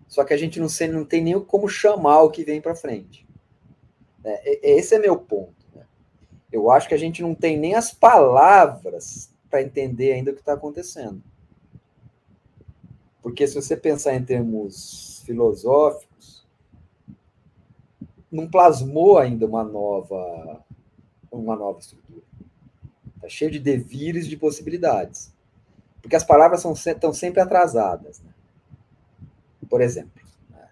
[0.07, 2.77] só que a gente não, sei, não tem nem como chamar o que vem para
[2.77, 3.27] frente.
[4.23, 5.65] É, esse é meu ponto.
[5.75, 5.87] Né?
[6.53, 10.41] Eu acho que a gente não tem nem as palavras para entender ainda o que
[10.41, 11.23] está acontecendo.
[13.23, 16.47] Porque se você pensar em termos filosóficos,
[18.31, 20.65] não plasmou ainda uma nova,
[21.31, 22.23] uma nova estrutura.
[23.17, 25.33] Está cheio de devires, de possibilidades.
[26.01, 28.21] Porque as palavras são, estão sempre atrasadas.
[28.21, 28.33] Né?
[29.69, 30.21] Por exemplo,
[30.51, 30.69] né?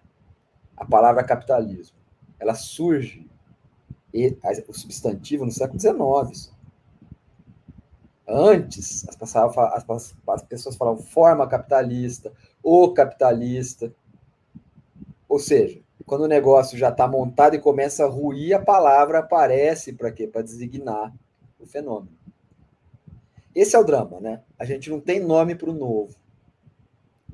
[0.76, 1.96] a palavra capitalismo,
[2.38, 3.28] ela surge,
[4.66, 6.52] o substantivo, no século XIX.
[8.26, 12.32] Antes, as pessoas falavam forma capitalista,
[12.62, 13.92] o capitalista.
[15.30, 19.92] Ou seja, quando o negócio já está montado e começa a ruir, a palavra aparece
[19.92, 20.26] para quê?
[20.26, 21.14] Para designar
[21.56, 22.18] o fenômeno.
[23.54, 24.42] Esse é o drama, né?
[24.58, 26.16] A gente não tem nome para o novo.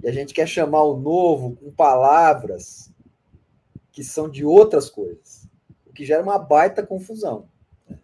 [0.02, 2.92] E a gente quer chamar o novo com palavras
[3.90, 5.48] que são de outras coisas,
[5.86, 7.48] o que gera uma baita confusão.
[7.88, 7.98] Né?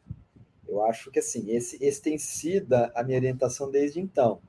[0.67, 4.41] Eu acho que assim, esse, esse tem sido a minha orientação desde então.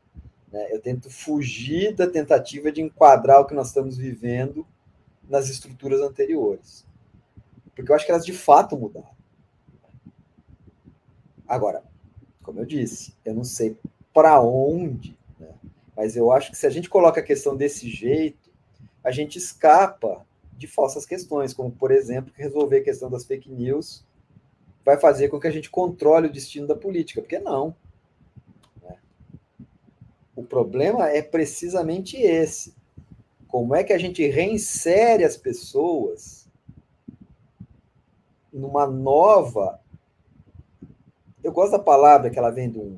[0.50, 0.70] Né?
[0.72, 4.66] Eu tento fugir da tentativa de enquadrar o que nós estamos vivendo
[5.34, 6.86] nas estruturas anteriores.
[7.76, 9.10] Porque eu acho que elas de fato mudaram.
[11.48, 11.84] Agora,
[12.44, 13.76] como eu disse, eu não sei
[14.14, 15.50] para onde, né?
[15.98, 18.52] mas eu acho que se a gente coloca a questão desse jeito,
[19.04, 20.24] a gente escapa
[20.56, 24.06] de falsas questões, como, por exemplo, resolver a questão das fake news
[24.86, 27.76] vai fazer com que a gente controle o destino da política, porque não.
[28.84, 28.96] Né?
[30.36, 32.76] O problema é precisamente esse.
[33.54, 36.50] Como é que a gente reinsere as pessoas
[38.52, 39.80] numa nova
[41.44, 42.98] eu gosto da palavra que ela vem do,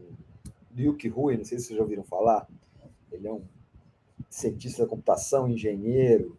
[0.71, 2.47] do Yuki Rui, não sei se vocês já ouviram falar.
[3.11, 3.41] Ele é um
[4.29, 6.37] cientista da computação, engenheiro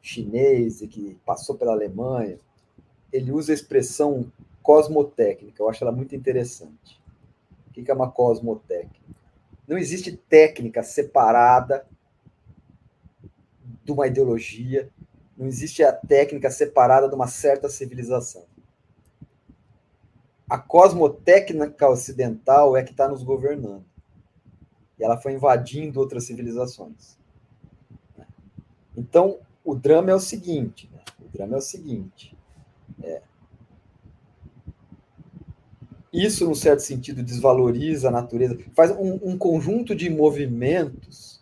[0.00, 2.40] chinês e que passou pela Alemanha.
[3.12, 6.98] Ele usa a expressão cosmotécnica, eu acho ela muito interessante.
[7.66, 9.14] O que é uma cosmotécnica?
[9.66, 11.86] Não existe técnica separada
[13.88, 14.88] de uma ideologia,
[15.36, 18.44] não existe a técnica separada de uma certa civilização
[20.48, 23.84] a cosmotécnica ocidental é que está nos governando.
[24.98, 27.18] E ela foi invadindo outras civilizações.
[28.96, 31.00] Então, o drama é o seguinte: né?
[31.20, 32.36] o drama é o seguinte.
[33.02, 33.22] É,
[36.12, 41.37] isso, num certo sentido, desvaloriza a natureza, faz um, um conjunto de movimentos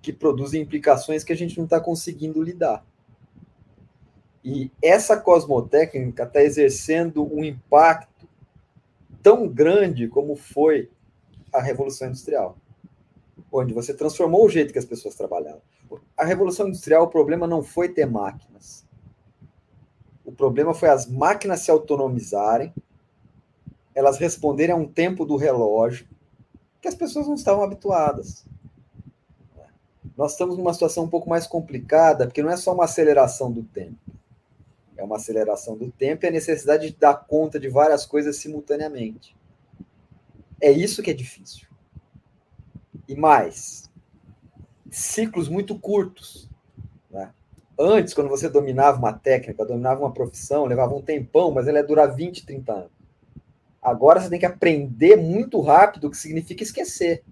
[0.00, 2.84] que produzem implicações que a gente não está conseguindo lidar.
[4.44, 8.28] E essa cosmotécnica está exercendo um impacto
[9.22, 10.90] tão grande como foi
[11.52, 12.56] a Revolução Industrial,
[13.52, 15.60] onde você transformou o jeito que as pessoas trabalhavam.
[16.16, 18.86] A Revolução Industrial, o problema não foi ter máquinas.
[20.24, 22.72] O problema foi as máquinas se autonomizarem,
[23.94, 26.06] elas responderem a um tempo do relógio
[26.80, 28.46] que as pessoas não estavam habituadas.
[30.18, 33.62] Nós estamos numa situação um pouco mais complicada, porque não é só uma aceleração do
[33.62, 33.96] tempo
[34.98, 39.34] é uma aceleração do tempo e a necessidade de dar conta de várias coisas simultaneamente.
[40.60, 41.68] É isso que é difícil.
[43.06, 43.88] E mais,
[44.90, 46.50] ciclos muito curtos.
[47.08, 47.32] Né?
[47.78, 51.86] Antes, quando você dominava uma técnica, dominava uma profissão, levava um tempão, mas ela ia
[51.86, 52.90] durar 20, 30 anos.
[53.80, 57.22] Agora você tem que aprender muito rápido, o que significa esquecer.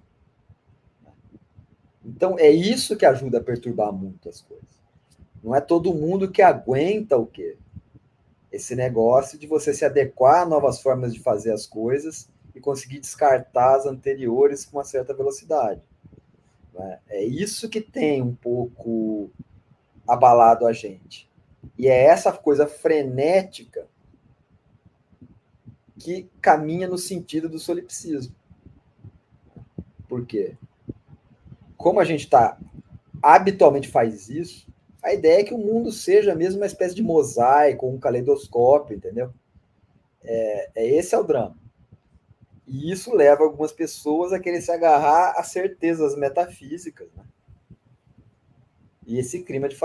[2.07, 4.77] Então, é isso que ajuda a perturbar muito as coisas.
[5.43, 7.57] Não é todo mundo que aguenta o quê?
[8.51, 13.01] Esse negócio de você se adequar a novas formas de fazer as coisas e conseguir
[13.01, 15.83] descartar as anteriores com uma certa velocidade.
[16.73, 17.01] Né?
[17.09, 19.29] É isso que tem um pouco
[20.07, 21.29] abalado a gente.
[21.77, 23.87] E é essa coisa frenética
[25.99, 28.35] que caminha no sentido do solipsismo.
[30.09, 30.57] Por quê?
[31.77, 32.59] Como a gente está
[33.23, 34.67] habitualmente faz isso,
[35.03, 39.33] a ideia é que o mundo seja mesmo uma espécie de mosaico, um caleidoscópio, entendeu?
[40.23, 41.57] É, é esse é o drama.
[42.67, 47.25] E isso leva algumas pessoas a querer se agarrar a certezas metafísicas, né?
[49.07, 49.77] E esse clima de,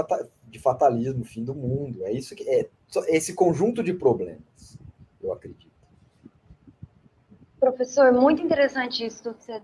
[0.48, 2.68] de fatalismo, fim do mundo, é isso que é
[3.08, 4.78] esse conjunto de problemas,
[5.22, 5.72] eu acredito.
[7.60, 9.62] Professor, muito interessante isso que você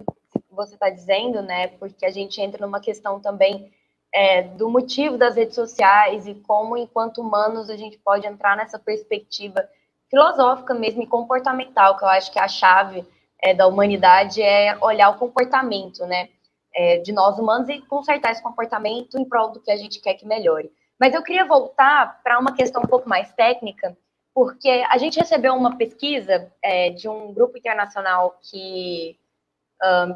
[0.63, 1.67] está dizendo, né?
[1.67, 3.71] Porque a gente entra numa questão também
[4.13, 8.79] é, do motivo das redes sociais e como, enquanto humanos, a gente pode entrar nessa
[8.79, 9.67] perspectiva
[10.09, 13.05] filosófica mesmo e comportamental, que eu acho que a chave
[13.41, 16.29] é, da humanidade é olhar o comportamento, né,
[16.73, 20.13] é, de nós humanos e consertar esse comportamento em prol do que a gente quer
[20.13, 20.71] que melhore.
[20.99, 23.95] Mas eu queria voltar para uma questão um pouco mais técnica,
[24.33, 29.17] porque a gente recebeu uma pesquisa é, de um grupo internacional que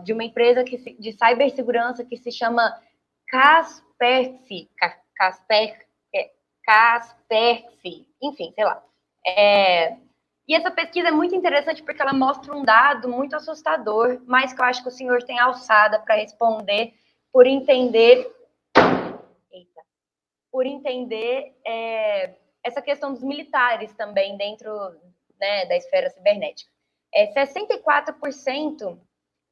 [0.04, 2.76] de uma empresa que se, de cibersegurança que se chama
[3.28, 4.70] Kaspersky,
[5.16, 6.32] Kasper, é,
[6.66, 8.84] Kaspersky, enfim, sei lá.
[9.26, 9.98] É,
[10.48, 14.60] e essa pesquisa é muito interessante porque ela mostra um dado muito assustador, mas que
[14.60, 16.94] eu acho que o senhor tem alçada para responder
[17.32, 18.30] por entender,
[19.52, 19.82] eita,
[20.52, 24.70] por entender é, essa questão dos militares também dentro
[25.40, 26.70] né, da esfera cibernética.
[27.14, 28.98] É, 64%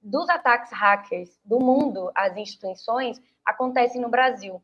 [0.01, 4.63] dos ataques hackers do mundo às instituições acontecem no Brasil.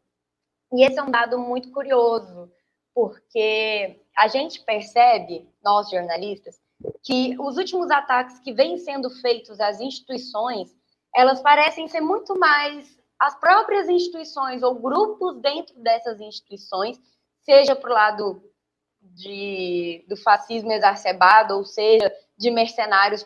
[0.74, 2.52] E esse é um dado muito curioso,
[2.94, 6.60] porque a gente percebe, nós jornalistas,
[7.04, 10.76] que os últimos ataques que vêm sendo feitos às instituições,
[11.16, 17.00] elas parecem ser muito mais as próprias instituições ou grupos dentro dessas instituições,
[17.42, 18.44] seja para o lado
[19.02, 23.24] de, do fascismo exacerbado, ou seja, de mercenários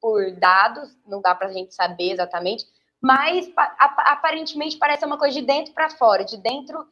[0.00, 2.64] por dados, não dá para a gente saber exatamente,
[3.00, 6.86] mas aparentemente parece uma coisa de dentro para fora, de dentro,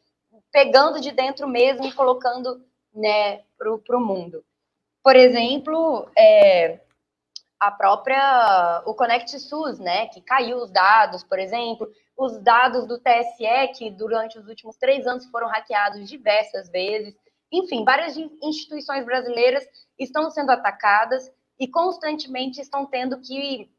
[0.53, 4.45] pegando de dentro mesmo e colocando né, para o mundo.
[5.03, 6.81] Por exemplo, é,
[7.59, 12.99] a própria o Connect SUS, né, que caiu os dados, por exemplo, os dados do
[12.99, 17.15] TSE que durante os últimos três anos foram hackeados diversas vezes.
[17.53, 19.67] Enfim, várias instituições brasileiras
[19.99, 23.71] estão sendo atacadas e constantemente estão tendo que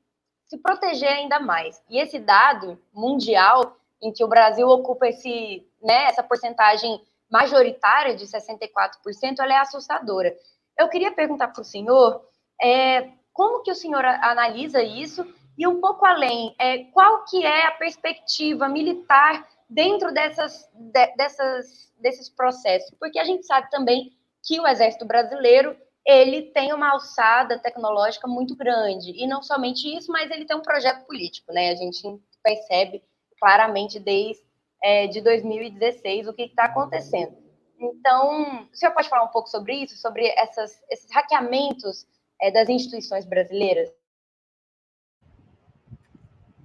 [0.45, 1.81] se proteger ainda mais.
[1.89, 8.25] E esse dado mundial, em que o Brasil ocupa esse, né, essa porcentagem majoritária de
[8.25, 10.35] 64%, ela é assustadora.
[10.77, 12.23] Eu queria perguntar para o senhor
[12.61, 15.25] é, como que o senhor analisa isso
[15.57, 21.91] e um pouco além, é, qual que é a perspectiva militar dentro dessas, de, dessas,
[21.99, 22.95] desses processos?
[22.99, 24.11] Porque a gente sabe também
[24.43, 25.75] que o Exército Brasileiro
[26.07, 29.11] ele tem uma alçada tecnológica muito grande.
[29.11, 31.71] E não somente isso, mas ele tem um projeto político, né?
[31.71, 32.01] A gente
[32.41, 33.03] percebe
[33.37, 34.41] claramente desde
[34.81, 37.35] é, de 2016 o que está acontecendo.
[37.77, 42.07] Então, o senhor pode falar um pouco sobre isso, sobre essas, esses hackeamentos
[42.41, 43.91] é, das instituições brasileiras?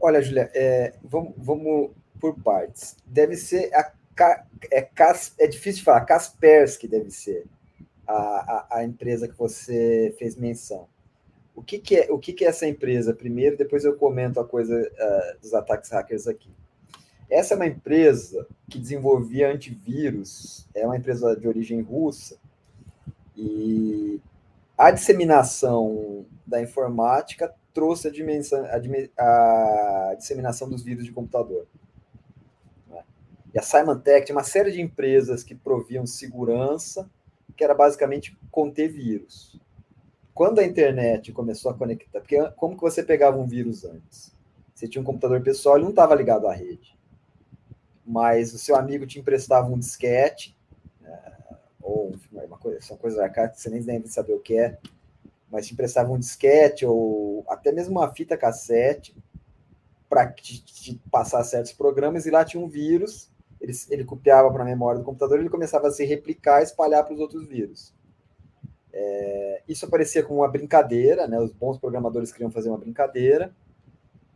[0.00, 1.90] Olha, Julia, é, vamos, vamos,
[2.20, 2.96] por partes.
[3.04, 3.92] Deve ser a
[4.70, 4.88] é,
[5.38, 7.46] é difícil de falar, Kaspersky deve ser
[8.06, 10.88] a, a, empresa que você fez menção.
[11.54, 13.14] O que, que, é, o que, que é essa empresa?
[13.14, 16.50] Primeiro, depois eu comento a coisa uh, dos ataques hackers aqui.
[17.30, 22.36] Essa é uma empresa que desenvolvia antivírus, é uma empresa de origem russa,
[23.36, 24.20] e
[24.76, 28.64] a disseminação da informática trouxe a, dimensão,
[29.16, 31.66] a, a disseminação dos vírus de computador.
[32.88, 33.02] Né?
[33.54, 37.08] E a Symantec tinha uma série de empresas que proviam segurança
[37.62, 39.56] que era basicamente conter vírus.
[40.34, 44.34] Quando a internet começou a conectar, porque como que você pegava um vírus antes?
[44.74, 46.98] Você tinha um computador pessoal, ele não estava ligado à rede.
[48.04, 50.58] Mas o seu amigo te emprestava um disquete,
[51.00, 51.22] né,
[51.80, 54.76] ou uma coisa, são coisas arcaicas você nem deve saber o que é,
[55.48, 59.16] mas te emprestava um disquete ou até mesmo uma fita cassete
[60.08, 63.30] para te, te passar certos programas e lá tinha um vírus
[63.62, 67.04] ele, ele copiava para a memória do computador, ele começava a se replicar e espalhar
[67.04, 67.94] para os outros vírus.
[68.92, 71.38] É, isso aparecia como uma brincadeira, né?
[71.38, 73.54] Os bons programadores queriam fazer uma brincadeira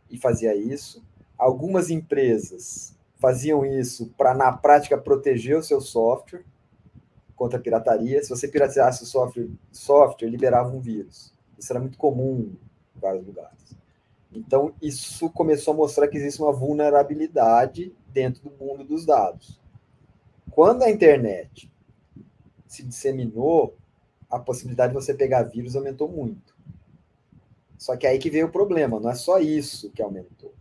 [0.09, 1.03] e fazia isso.
[1.37, 6.45] Algumas empresas faziam isso para, na prática, proteger o seu software
[7.35, 8.23] contra a pirataria.
[8.23, 11.33] Se você pirateasse o software, software liberava um vírus.
[11.59, 12.55] Isso era muito comum
[12.95, 13.75] em vários lugares.
[14.31, 19.59] Então, isso começou a mostrar que existe uma vulnerabilidade dentro do mundo dos dados.
[20.49, 21.71] Quando a internet
[22.65, 23.77] se disseminou,
[24.27, 26.57] a possibilidade de você pegar vírus aumentou muito.
[27.77, 30.51] Só que aí que veio o problema, não é só isso que aumentou.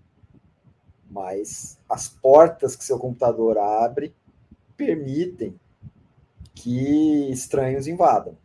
[1.11, 4.15] Mas as portas que seu computador abre
[4.77, 5.59] permitem
[6.55, 8.37] que estranhos invadam.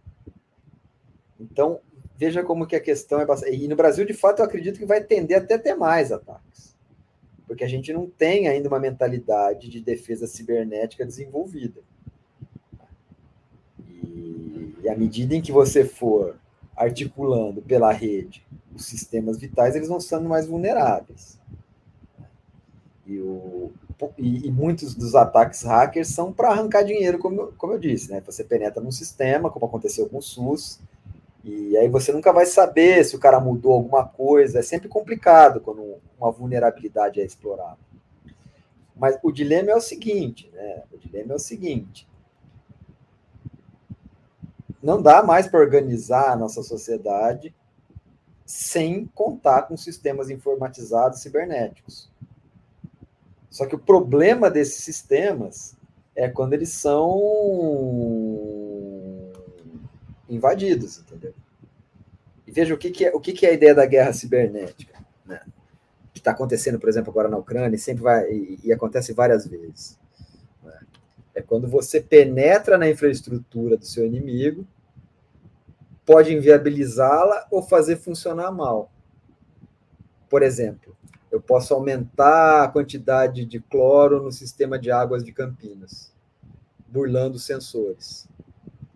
[1.37, 1.81] Então,
[2.15, 3.57] veja como que a questão é bastante...
[3.57, 6.70] E no Brasil, de fato, eu acredito que vai tender até ter mais ataques
[7.51, 11.81] porque a gente não tem ainda uma mentalidade de defesa cibernética desenvolvida.
[13.77, 16.37] E, e à medida em que você for
[16.73, 21.37] articulando pela rede os sistemas vitais, eles vão sendo mais vulneráveis.
[23.05, 23.73] E, o,
[24.17, 28.23] e, e muitos dos ataques hackers são para arrancar dinheiro, como, como eu disse, né?
[28.25, 30.79] Você penetra num sistema, como aconteceu com o SUS,
[31.43, 34.59] e aí você nunca vai saber se o cara mudou alguma coisa.
[34.59, 37.79] É sempre complicado quando uma vulnerabilidade é explorada.
[38.95, 40.83] Mas o dilema é o seguinte, né?
[40.91, 42.07] O dilema é o seguinte.
[44.81, 47.53] Não dá mais para organizar a nossa sociedade
[48.45, 52.11] sem contar com sistemas informatizados cibernéticos.
[53.49, 55.75] Só que o problema desses sistemas
[56.15, 57.09] é quando eles são
[60.31, 61.33] invadidos, entendeu?
[62.47, 64.97] E veja o que, que é o que, que é a ideia da guerra cibernética,
[65.25, 65.41] né?
[66.13, 69.45] que está acontecendo, por exemplo, agora na Ucrânia, e sempre vai e, e acontece várias
[69.45, 69.99] vezes.
[70.63, 70.79] Né?
[71.35, 74.67] É quando você penetra na infraestrutura do seu inimigo,
[76.05, 78.91] pode inviabilizá-la ou fazer funcionar mal.
[80.29, 80.95] por exemplo,
[81.31, 86.11] eu posso aumentar a quantidade de cloro no sistema de águas de Campinas,
[86.89, 88.27] burlando sensores.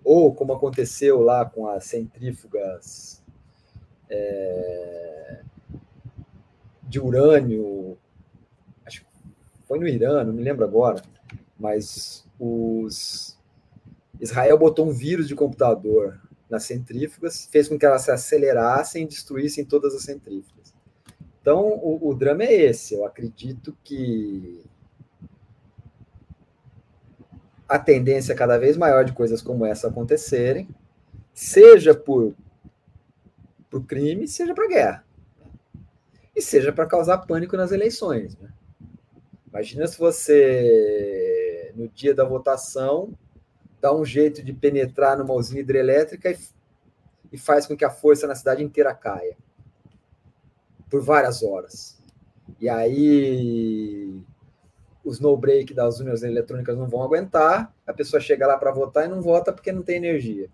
[0.05, 3.23] Ou como aconteceu lá com as centrífugas
[4.07, 5.41] é,
[6.83, 7.97] de urânio,
[8.85, 9.07] acho que
[9.63, 11.01] foi no Irã, não me lembro agora,
[11.59, 13.35] mas os
[14.21, 19.07] Israel botou um vírus de computador nas centrífugas, fez com que elas se acelerassem e
[19.07, 20.73] destruíssem todas as centrífugas.
[21.41, 22.93] Então, o, o drama é esse.
[22.93, 24.63] Eu acredito que
[27.67, 30.67] a tendência é cada vez maior de coisas como essa acontecerem,
[31.33, 32.33] seja por,
[33.69, 35.05] por crime, seja para guerra.
[36.35, 38.37] E seja para causar pânico nas eleições.
[38.37, 38.49] Né?
[39.47, 43.13] Imagina se você, no dia da votação,
[43.81, 46.37] dá um jeito de penetrar numa usina hidrelétrica e,
[47.31, 49.37] e faz com que a força na cidade inteira caia
[50.89, 51.97] por várias horas.
[52.59, 54.21] E aí
[55.05, 59.07] os no-break das urnas eletrônicas não vão aguentar, a pessoa chega lá para votar e
[59.07, 60.49] não vota porque não tem energia.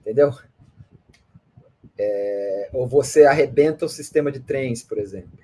[0.00, 0.32] Entendeu?
[1.98, 5.38] É, ou você arrebenta o sistema de trens, por exemplo.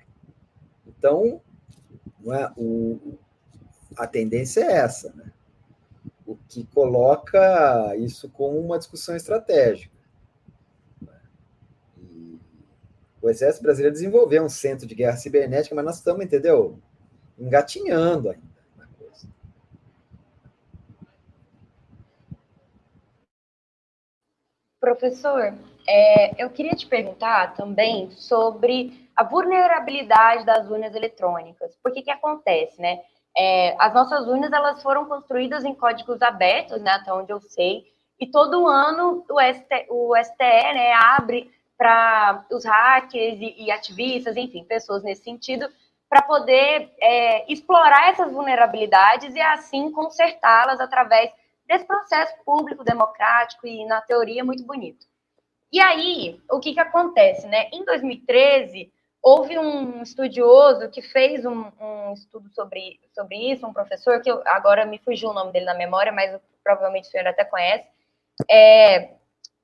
[0.87, 1.39] Então,
[2.19, 3.17] não é, o,
[3.95, 5.13] a tendência é essa.
[5.13, 5.31] Né?
[6.29, 9.97] o que coloca isso como uma discussão estratégica.
[13.19, 16.77] O Exército Brasileiro desenvolveu um centro de guerra cibernética, mas nós estamos, entendeu?
[17.39, 18.43] Engatinhando ainda
[18.77, 19.27] na coisa.
[24.79, 25.53] Professor,
[25.87, 31.75] é, eu queria te perguntar também sobre a vulnerabilidade das urnas eletrônicas.
[31.81, 33.01] Por que que acontece, né?
[33.37, 37.85] É, as nossas urnas elas foram construídas em códigos abertos, né, até onde eu sei,
[38.19, 44.35] e todo ano o, ST, o STE né, abre para os hackers e, e, ativistas,
[44.35, 45.69] enfim, pessoas nesse sentido,
[46.09, 51.31] para poder é, explorar essas vulnerabilidades e assim consertá-las através
[51.67, 55.05] desse processo público, democrático e, na teoria, muito bonito.
[55.71, 57.47] E aí, o que, que acontece?
[57.47, 57.69] Né?
[57.71, 58.91] Em 2013,
[59.21, 64.41] Houve um estudioso que fez um, um, estudo sobre, sobre isso, um professor, que eu,
[64.45, 67.85] agora me fugiu o nome dele na memória, mas provavelmente o senhor até conhece,
[68.49, 69.09] é,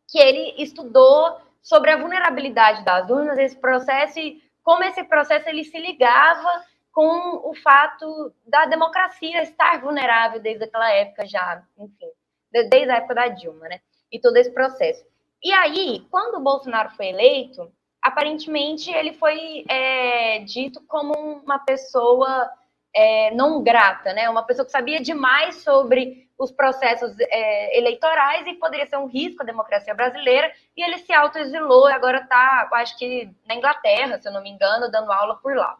[0.09, 5.63] que ele estudou sobre a vulnerabilidade das urnas, esse processo e como esse processo ele
[5.63, 12.09] se ligava com o fato da democracia estar vulnerável desde aquela época já, enfim,
[12.51, 13.79] desde a época da Dilma, né?
[14.11, 15.05] E todo esse processo.
[15.43, 22.49] E aí, quando o Bolsonaro foi eleito, aparentemente ele foi é, dito como uma pessoa
[22.95, 24.27] é, não grata, né?
[24.29, 29.41] Uma pessoa que sabia demais sobre os processos é, eleitorais e poderia ser um risco
[29.41, 30.51] à democracia brasileira.
[30.75, 34.49] E ele se autoexilou e agora está, acho que na Inglaterra, se eu não me
[34.49, 35.77] engano, dando aula por lá.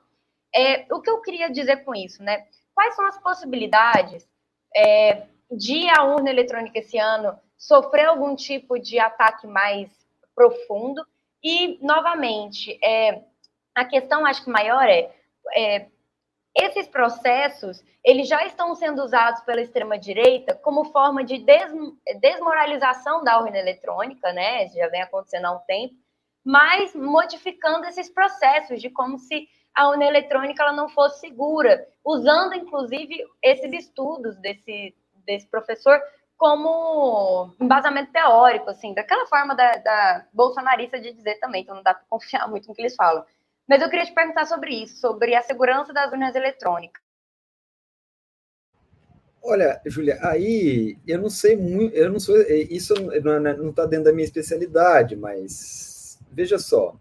[0.56, 2.48] É, o que eu queria dizer com isso, né?
[2.74, 4.28] Quais são as possibilidades
[4.76, 9.90] é, de a urna eletrônica esse ano sofrer algum tipo de ataque mais
[10.34, 11.06] profundo?
[11.44, 13.22] E, novamente, é,
[13.76, 15.12] a questão acho que maior é,
[15.54, 15.88] é
[16.56, 21.72] esses processos eles já estão sendo usados pela extrema-direita como forma de des,
[22.22, 24.68] desmoralização da urna eletrônica, né?
[24.70, 25.96] Já vem acontecendo há um tempo,
[26.44, 32.54] mas modificando esses processos de como se a urna eletrônica ela não fosse segura, usando
[32.54, 34.96] inclusive esses estudos desse,
[35.26, 36.00] desse professor
[36.38, 41.94] como embasamento teórico, assim, daquela forma da, da bolsonarista de dizer também, então não dá
[41.94, 43.26] para confiar muito no que eles falam.
[43.68, 47.02] Mas eu queria te perguntar sobre isso, sobre a segurança das urnas eletrônicas.
[49.44, 54.14] Olha, Júlia, aí eu não sei muito, eu não sou, isso não está dentro da
[54.14, 56.96] minha especialidade, mas veja só,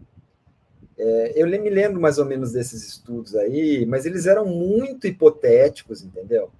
[0.97, 6.03] é, eu me lembro mais ou menos desses estudos aí, mas eles eram muito hipotéticos,
[6.03, 6.51] entendeu?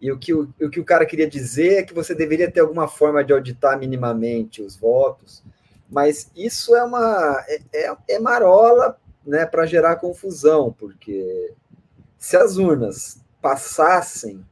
[0.00, 2.60] E o que o, o que o cara queria dizer é que você deveria ter
[2.60, 5.44] alguma forma de auditar minimamente os votos,
[5.88, 11.52] mas isso é uma é, é, é marola né, para gerar confusão, porque
[12.18, 14.44] se as urnas passassem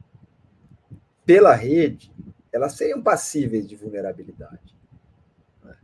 [1.25, 2.11] pela rede,
[2.51, 4.75] elas seriam passíveis de vulnerabilidade.
[5.63, 5.75] Né?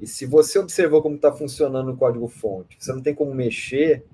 [0.00, 4.04] E se você observou como está funcionando o código-fonte, você não tem como mexer,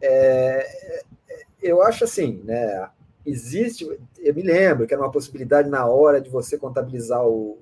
[0.00, 1.02] é, é
[1.60, 2.88] eu acho assim, né?
[3.28, 3.84] existe,
[4.18, 7.58] eu me lembro que era uma possibilidade na hora de você contabilizar o,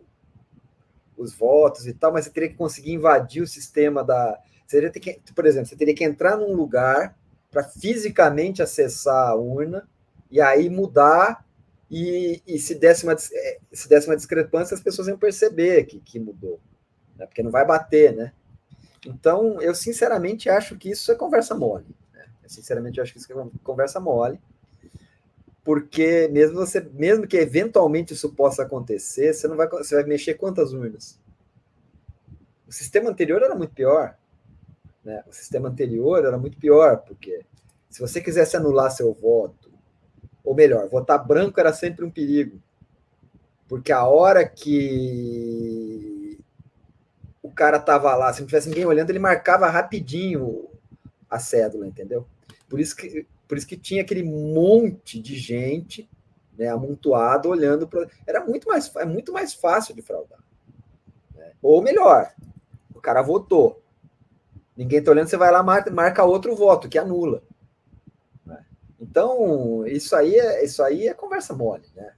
[1.16, 4.38] os votos e tal, mas você teria que conseguir invadir o sistema da.
[4.68, 7.16] Teria que, por exemplo, você teria que entrar num lugar
[7.50, 9.88] para fisicamente acessar a urna
[10.30, 11.44] e aí mudar.
[11.90, 16.00] E, e se, desse uma, eh, se desse uma discrepância, as pessoas iam perceber que,
[16.00, 16.58] que mudou,
[17.16, 17.26] né?
[17.26, 18.32] porque não vai bater, né?
[19.06, 21.86] Então, eu sinceramente acho que isso é conversa mole.
[22.12, 22.24] Né?
[22.42, 24.40] Eu sinceramente acho que isso é conversa mole,
[25.62, 30.34] porque mesmo você, mesmo que eventualmente isso possa acontecer, você não vai, você vai mexer
[30.34, 31.20] quantas urnas?
[32.66, 34.16] O sistema anterior era muito pior.
[35.06, 35.22] Né?
[35.28, 37.46] O sistema anterior era muito pior, porque
[37.88, 39.70] se você quisesse anular seu voto,
[40.44, 42.60] ou melhor, votar branco era sempre um perigo.
[43.68, 46.40] Porque a hora que
[47.40, 50.68] o cara tava lá, se não tivesse ninguém olhando, ele marcava rapidinho
[51.30, 52.26] a cédula, entendeu?
[52.68, 56.10] Por isso que, por isso que tinha aquele monte de gente
[56.58, 58.08] né, amontoado olhando para.
[58.26, 60.40] Era muito mais, é muito mais fácil de fraudar.
[61.32, 61.52] Né?
[61.62, 62.32] Ou melhor,
[62.92, 63.85] o cara votou.
[64.76, 67.42] Ninguém está olhando, você vai lá marca, marca outro voto, que anula.
[68.44, 68.64] Né?
[69.00, 72.12] Então, isso aí, é, isso aí é conversa mole, né?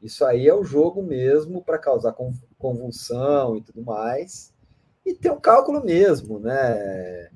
[0.00, 2.16] Isso aí é o jogo mesmo para causar
[2.56, 4.54] convulsão e tudo mais.
[5.04, 7.30] E ter um cálculo mesmo, né?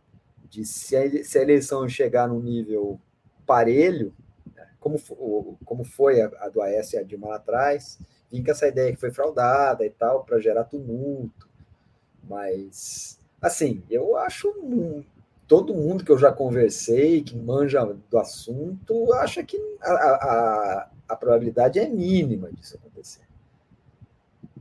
[0.48, 3.00] De se a, eleição chegar num nível
[3.44, 4.14] parelho,
[4.54, 4.68] né?
[4.78, 4.98] como,
[5.64, 7.98] como foi a, a do Aécio e a Dilma lá atrás,
[8.30, 11.48] vim com essa ideia que foi fraudada e tal, para gerar tumulto.
[12.22, 15.04] Mas, assim, eu acho
[15.48, 21.16] todo mundo que eu já conversei, que manja do assunto, acha que a, a, a
[21.16, 23.20] probabilidade é mínima disso acontecer.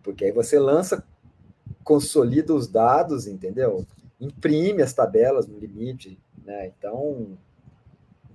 [0.03, 1.01] Porque aí você lança,
[1.83, 3.85] consolida os dados, entendeu?
[4.19, 6.67] Imprime as tabelas no limite, né?
[6.67, 7.37] Então,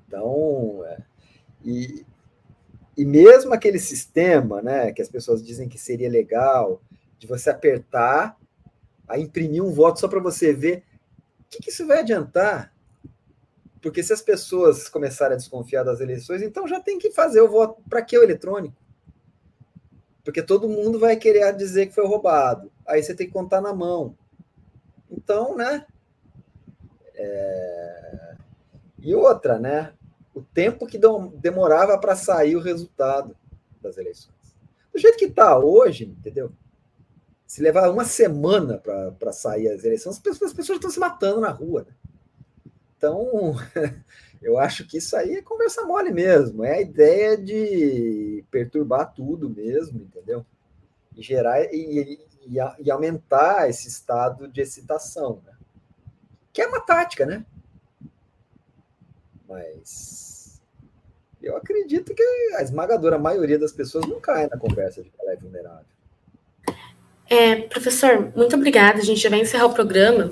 [0.06, 0.98] então é,
[1.64, 2.06] e,
[2.96, 6.80] e mesmo aquele sistema, né, que as pessoas dizem que seria legal,
[7.18, 8.38] de você apertar,
[9.08, 10.82] a imprimir um voto só para você ver,
[11.40, 12.72] o que, que isso vai adiantar?
[13.80, 17.48] Porque se as pessoas começarem a desconfiar das eleições, então já tem que fazer o
[17.48, 17.80] voto.
[17.88, 18.76] Para que o eletrônico?
[20.24, 22.72] Porque todo mundo vai querer dizer que foi roubado.
[22.84, 24.16] Aí você tem que contar na mão.
[25.08, 25.86] Então, né?
[27.14, 28.34] É...
[28.98, 29.92] E outra, né?
[30.34, 30.98] O tempo que
[31.36, 33.36] demorava para sair o resultado
[33.80, 34.34] das eleições.
[34.92, 36.50] Do jeito que está hoje, entendeu?
[37.46, 41.40] Se levar uma semana para sair as eleições, as pessoas, as pessoas estão se matando
[41.40, 41.86] na rua.
[41.86, 41.94] Né?
[42.96, 43.54] Então,
[44.42, 46.64] eu acho que isso aí é conversa mole mesmo.
[46.64, 50.44] É a ideia de perturbar tudo mesmo, entendeu?
[51.14, 55.52] E gerar e, e, e aumentar esse estado de excitação, né?
[56.52, 57.44] Que é uma tática, né?
[59.48, 60.60] Mas
[61.40, 62.22] eu acredito que
[62.56, 65.95] a esmagadora maioria das pessoas não cai na conversa de que ela é vulnerável.
[67.28, 69.00] É, professor, muito obrigada.
[69.00, 70.30] A gente já vai encerrar o programa.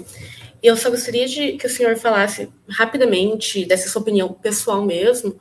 [0.63, 5.39] Eu só gostaria de que o senhor falasse rapidamente dessa sua opinião pessoal mesmo,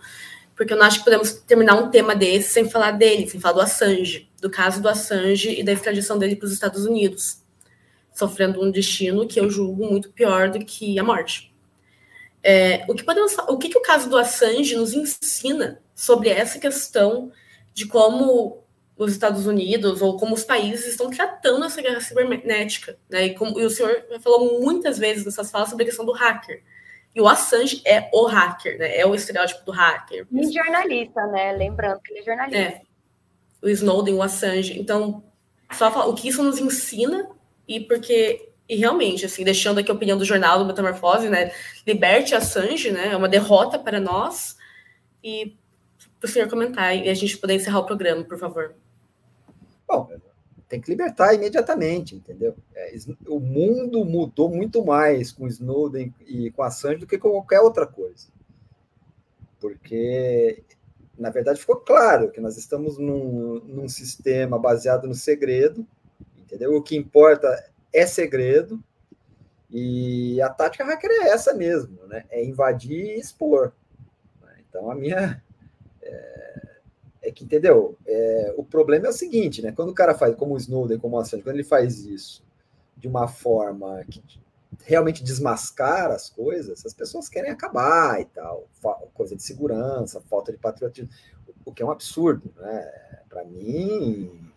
[0.56, 3.54] porque eu não acho que podemos terminar um tema desse sem falar dele, sem falar
[3.54, 7.42] do Assange, do caso do Assange e da extradição dele para os Estados Unidos,
[8.14, 11.54] sofrendo um destino que eu julgo muito pior do que a morte.
[12.44, 16.60] É, o que podemos, o que, que o caso do Assange nos ensina sobre essa
[16.60, 17.32] questão
[17.74, 18.63] de como
[18.98, 22.98] os Estados Unidos ou como os países estão tratando essa guerra cibernética.
[23.10, 23.28] Né?
[23.28, 26.64] E, como, e o senhor falou muitas vezes nessas falas sobre a questão do hacker.
[27.16, 28.98] E o Assange é o hacker, né?
[28.98, 30.26] É o estereótipo do hacker.
[30.32, 31.52] E jornalista, né?
[31.52, 32.60] Lembrando que ele é jornalista.
[32.60, 32.82] É.
[33.62, 34.80] O Snowden, o Assange.
[34.80, 35.24] Então,
[35.72, 37.30] só falar, o que isso nos ensina
[37.68, 41.52] e porque e realmente, assim, deixando aqui a opinião do jornal do Metamorfose, né?
[41.86, 43.10] Liberte Assange, né?
[43.10, 44.58] É uma derrota para nós.
[45.24, 45.56] E
[46.20, 48.74] para o senhor comentar e a gente poder encerrar o programa, por favor.
[49.98, 50.10] Bom,
[50.68, 52.56] tem que libertar imediatamente, entendeu?
[52.76, 52.96] É,
[53.28, 57.86] o mundo mudou muito mais com Snowden e com Assange do que com qualquer outra
[57.86, 58.28] coisa.
[59.60, 60.64] Porque,
[61.18, 65.86] na verdade, ficou claro que nós estamos num, num sistema baseado no segredo,
[66.38, 66.76] entendeu?
[66.76, 68.84] O que importa é segredo,
[69.76, 72.26] e a tática hacker é essa mesmo, né?
[72.30, 73.74] É invadir e expor.
[74.70, 75.44] Então, a minha.
[76.02, 76.73] É,
[77.24, 77.98] é que, entendeu?
[78.06, 79.72] É, o problema é o seguinte, né?
[79.72, 82.44] Quando o cara faz, como o Snowden, como o Assange, quando ele faz isso
[82.98, 84.22] de uma forma que
[84.84, 88.68] realmente desmascara as coisas, as pessoas querem acabar e tal.
[89.14, 91.10] Coisa de segurança, falta de patriotismo,
[91.66, 92.92] o que é um absurdo, né?
[93.30, 94.52] Para mim,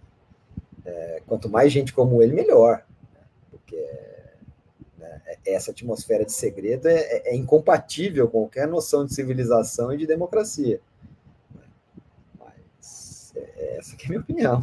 [0.84, 2.84] é, quanto mais gente como ele, melhor.
[3.14, 3.20] Né?
[3.50, 3.88] Porque
[4.98, 9.98] né, essa atmosfera de segredo é, é, é incompatível com qualquer noção de civilização e
[9.98, 10.80] de democracia.
[13.76, 14.62] Essa é a minha opinião.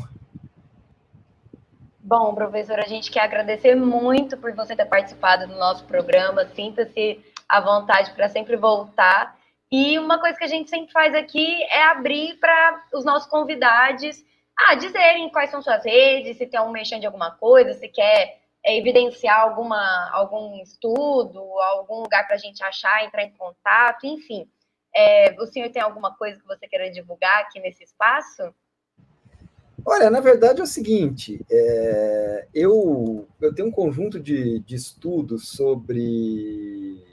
[2.00, 6.46] Bom, professor, a gente quer agradecer muito por você ter participado do nosso programa.
[6.48, 9.38] Sinta-se à vontade para sempre voltar.
[9.72, 14.24] E uma coisa que a gente sempre faz aqui é abrir para os nossos convidados
[14.58, 18.40] ah, dizerem quais são suas redes, se tem um mexendo de alguma coisa, se quer
[18.64, 24.48] é, evidenciar alguma, algum estudo, algum lugar para a gente achar, entrar em contato, enfim.
[24.96, 28.54] É, o senhor tem alguma coisa que você queira divulgar aqui nesse espaço?
[29.86, 35.50] Olha, na verdade é o seguinte, é, eu, eu tenho um conjunto de, de estudos
[35.50, 37.04] sobre,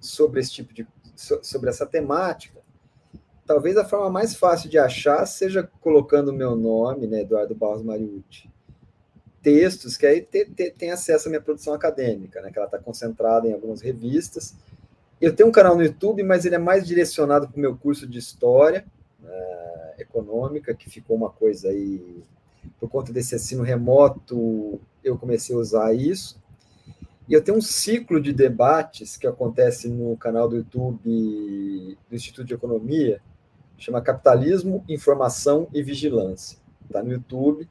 [0.00, 0.86] sobre esse tipo de
[1.16, 2.60] sobre essa temática.
[3.46, 7.82] Talvez a forma mais fácil de achar seja colocando o meu nome, né, Eduardo Barros
[7.82, 8.50] Mariucci,
[9.42, 12.78] textos, que aí te, te, tem acesso à minha produção acadêmica, né, que ela está
[12.78, 14.54] concentrada em algumas revistas.
[15.20, 18.06] Eu tenho um canal no YouTube, mas ele é mais direcionado para o meu curso
[18.06, 18.84] de História,
[19.22, 19.53] uh,
[20.14, 22.22] econômica, que ficou uma coisa aí,
[22.78, 26.42] por conta desse ensino remoto, eu comecei a usar isso.
[27.28, 32.46] E eu tenho um ciclo de debates que acontece no canal do YouTube do Instituto
[32.46, 33.20] de Economia,
[33.78, 36.58] chama Capitalismo, Informação e Vigilância.
[36.84, 37.68] Está no YouTube.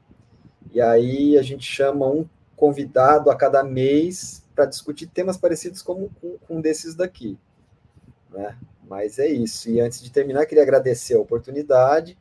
[0.71, 6.09] E aí a gente chama um convidado a cada mês para discutir temas parecidos como
[6.19, 7.37] com, com desses daqui.
[8.31, 8.57] Né?
[8.87, 9.69] Mas é isso.
[9.69, 12.17] E antes de terminar, queria agradecer a oportunidade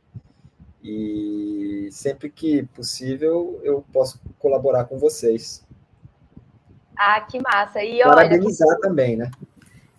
[0.83, 5.65] e sempre que possível eu posso colaborar com vocês.
[6.97, 7.83] Ah, que massa.
[7.83, 9.31] E olha, Parabenizar também, né?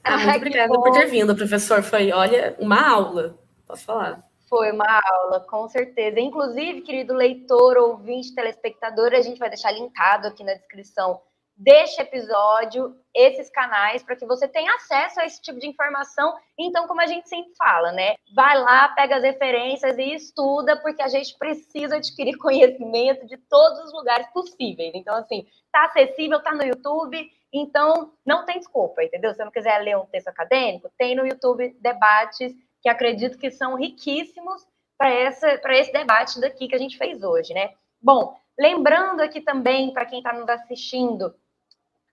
[0.03, 1.83] Ah, muito obrigada por ter vindo, professor.
[1.83, 4.23] Foi, olha, uma aula, posso falar.
[4.49, 6.21] Foi uma aula, com certeza.
[6.21, 11.21] Inclusive, querido leitor, ouvinte, telespectador, a gente vai deixar linkado aqui na descrição
[11.57, 16.35] deste episódio, esses canais, para que você tenha acesso a esse tipo de informação.
[16.59, 18.17] Então, como a gente sempre fala, né?
[18.35, 23.81] Vai lá, pega as referências e estuda, porque a gente precisa adquirir conhecimento de todos
[23.85, 24.93] os lugares possíveis.
[24.95, 29.31] Então, assim, tá acessível, tá no YouTube, então não tem desculpa, entendeu?
[29.31, 32.53] Se você não quiser ler um texto acadêmico, tem no YouTube debates
[32.83, 34.67] que acredito que são riquíssimos
[34.99, 37.73] para esse debate daqui que a gente fez hoje, né?
[38.01, 41.35] Bom, lembrando aqui também, para quem está nos assistindo,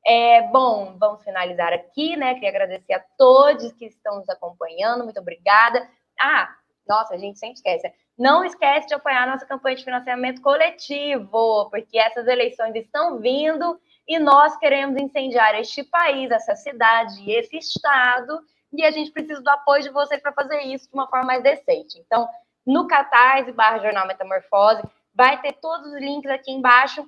[0.06, 2.34] É, bom, vamos finalizar aqui, né?
[2.34, 5.88] Queria agradecer a todos que estão nos acompanhando, muito obrigada.
[6.20, 6.50] Ah,
[6.88, 7.94] nossa, a gente sempre esquece.
[8.18, 14.20] Não esquece de apoiar nossa campanha de financiamento coletivo, porque essas eleições estão vindo e
[14.20, 18.40] nós queremos incendiar este país, essa cidade, esse estado,
[18.74, 21.44] e a gente precisa do apoio de vocês para fazer isso de uma forma mais
[21.44, 22.00] decente.
[22.00, 22.28] Então,
[22.66, 27.08] no Catarse barra Jornal Metamorfose, vai ter todos os links aqui embaixo.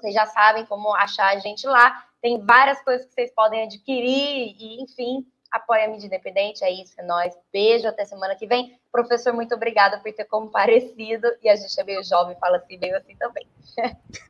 [0.00, 2.04] Vocês já sabem como achar a gente lá.
[2.20, 6.64] Tem várias coisas que vocês podem adquirir e, enfim, apoia a mídia independente.
[6.64, 7.34] É isso, é nóis.
[7.52, 8.78] Beijo, até semana que vem.
[8.92, 11.26] Professor, muito obrigada por ter comparecido.
[11.42, 13.46] E a gente é meio jovem, fala assim, meio assim também.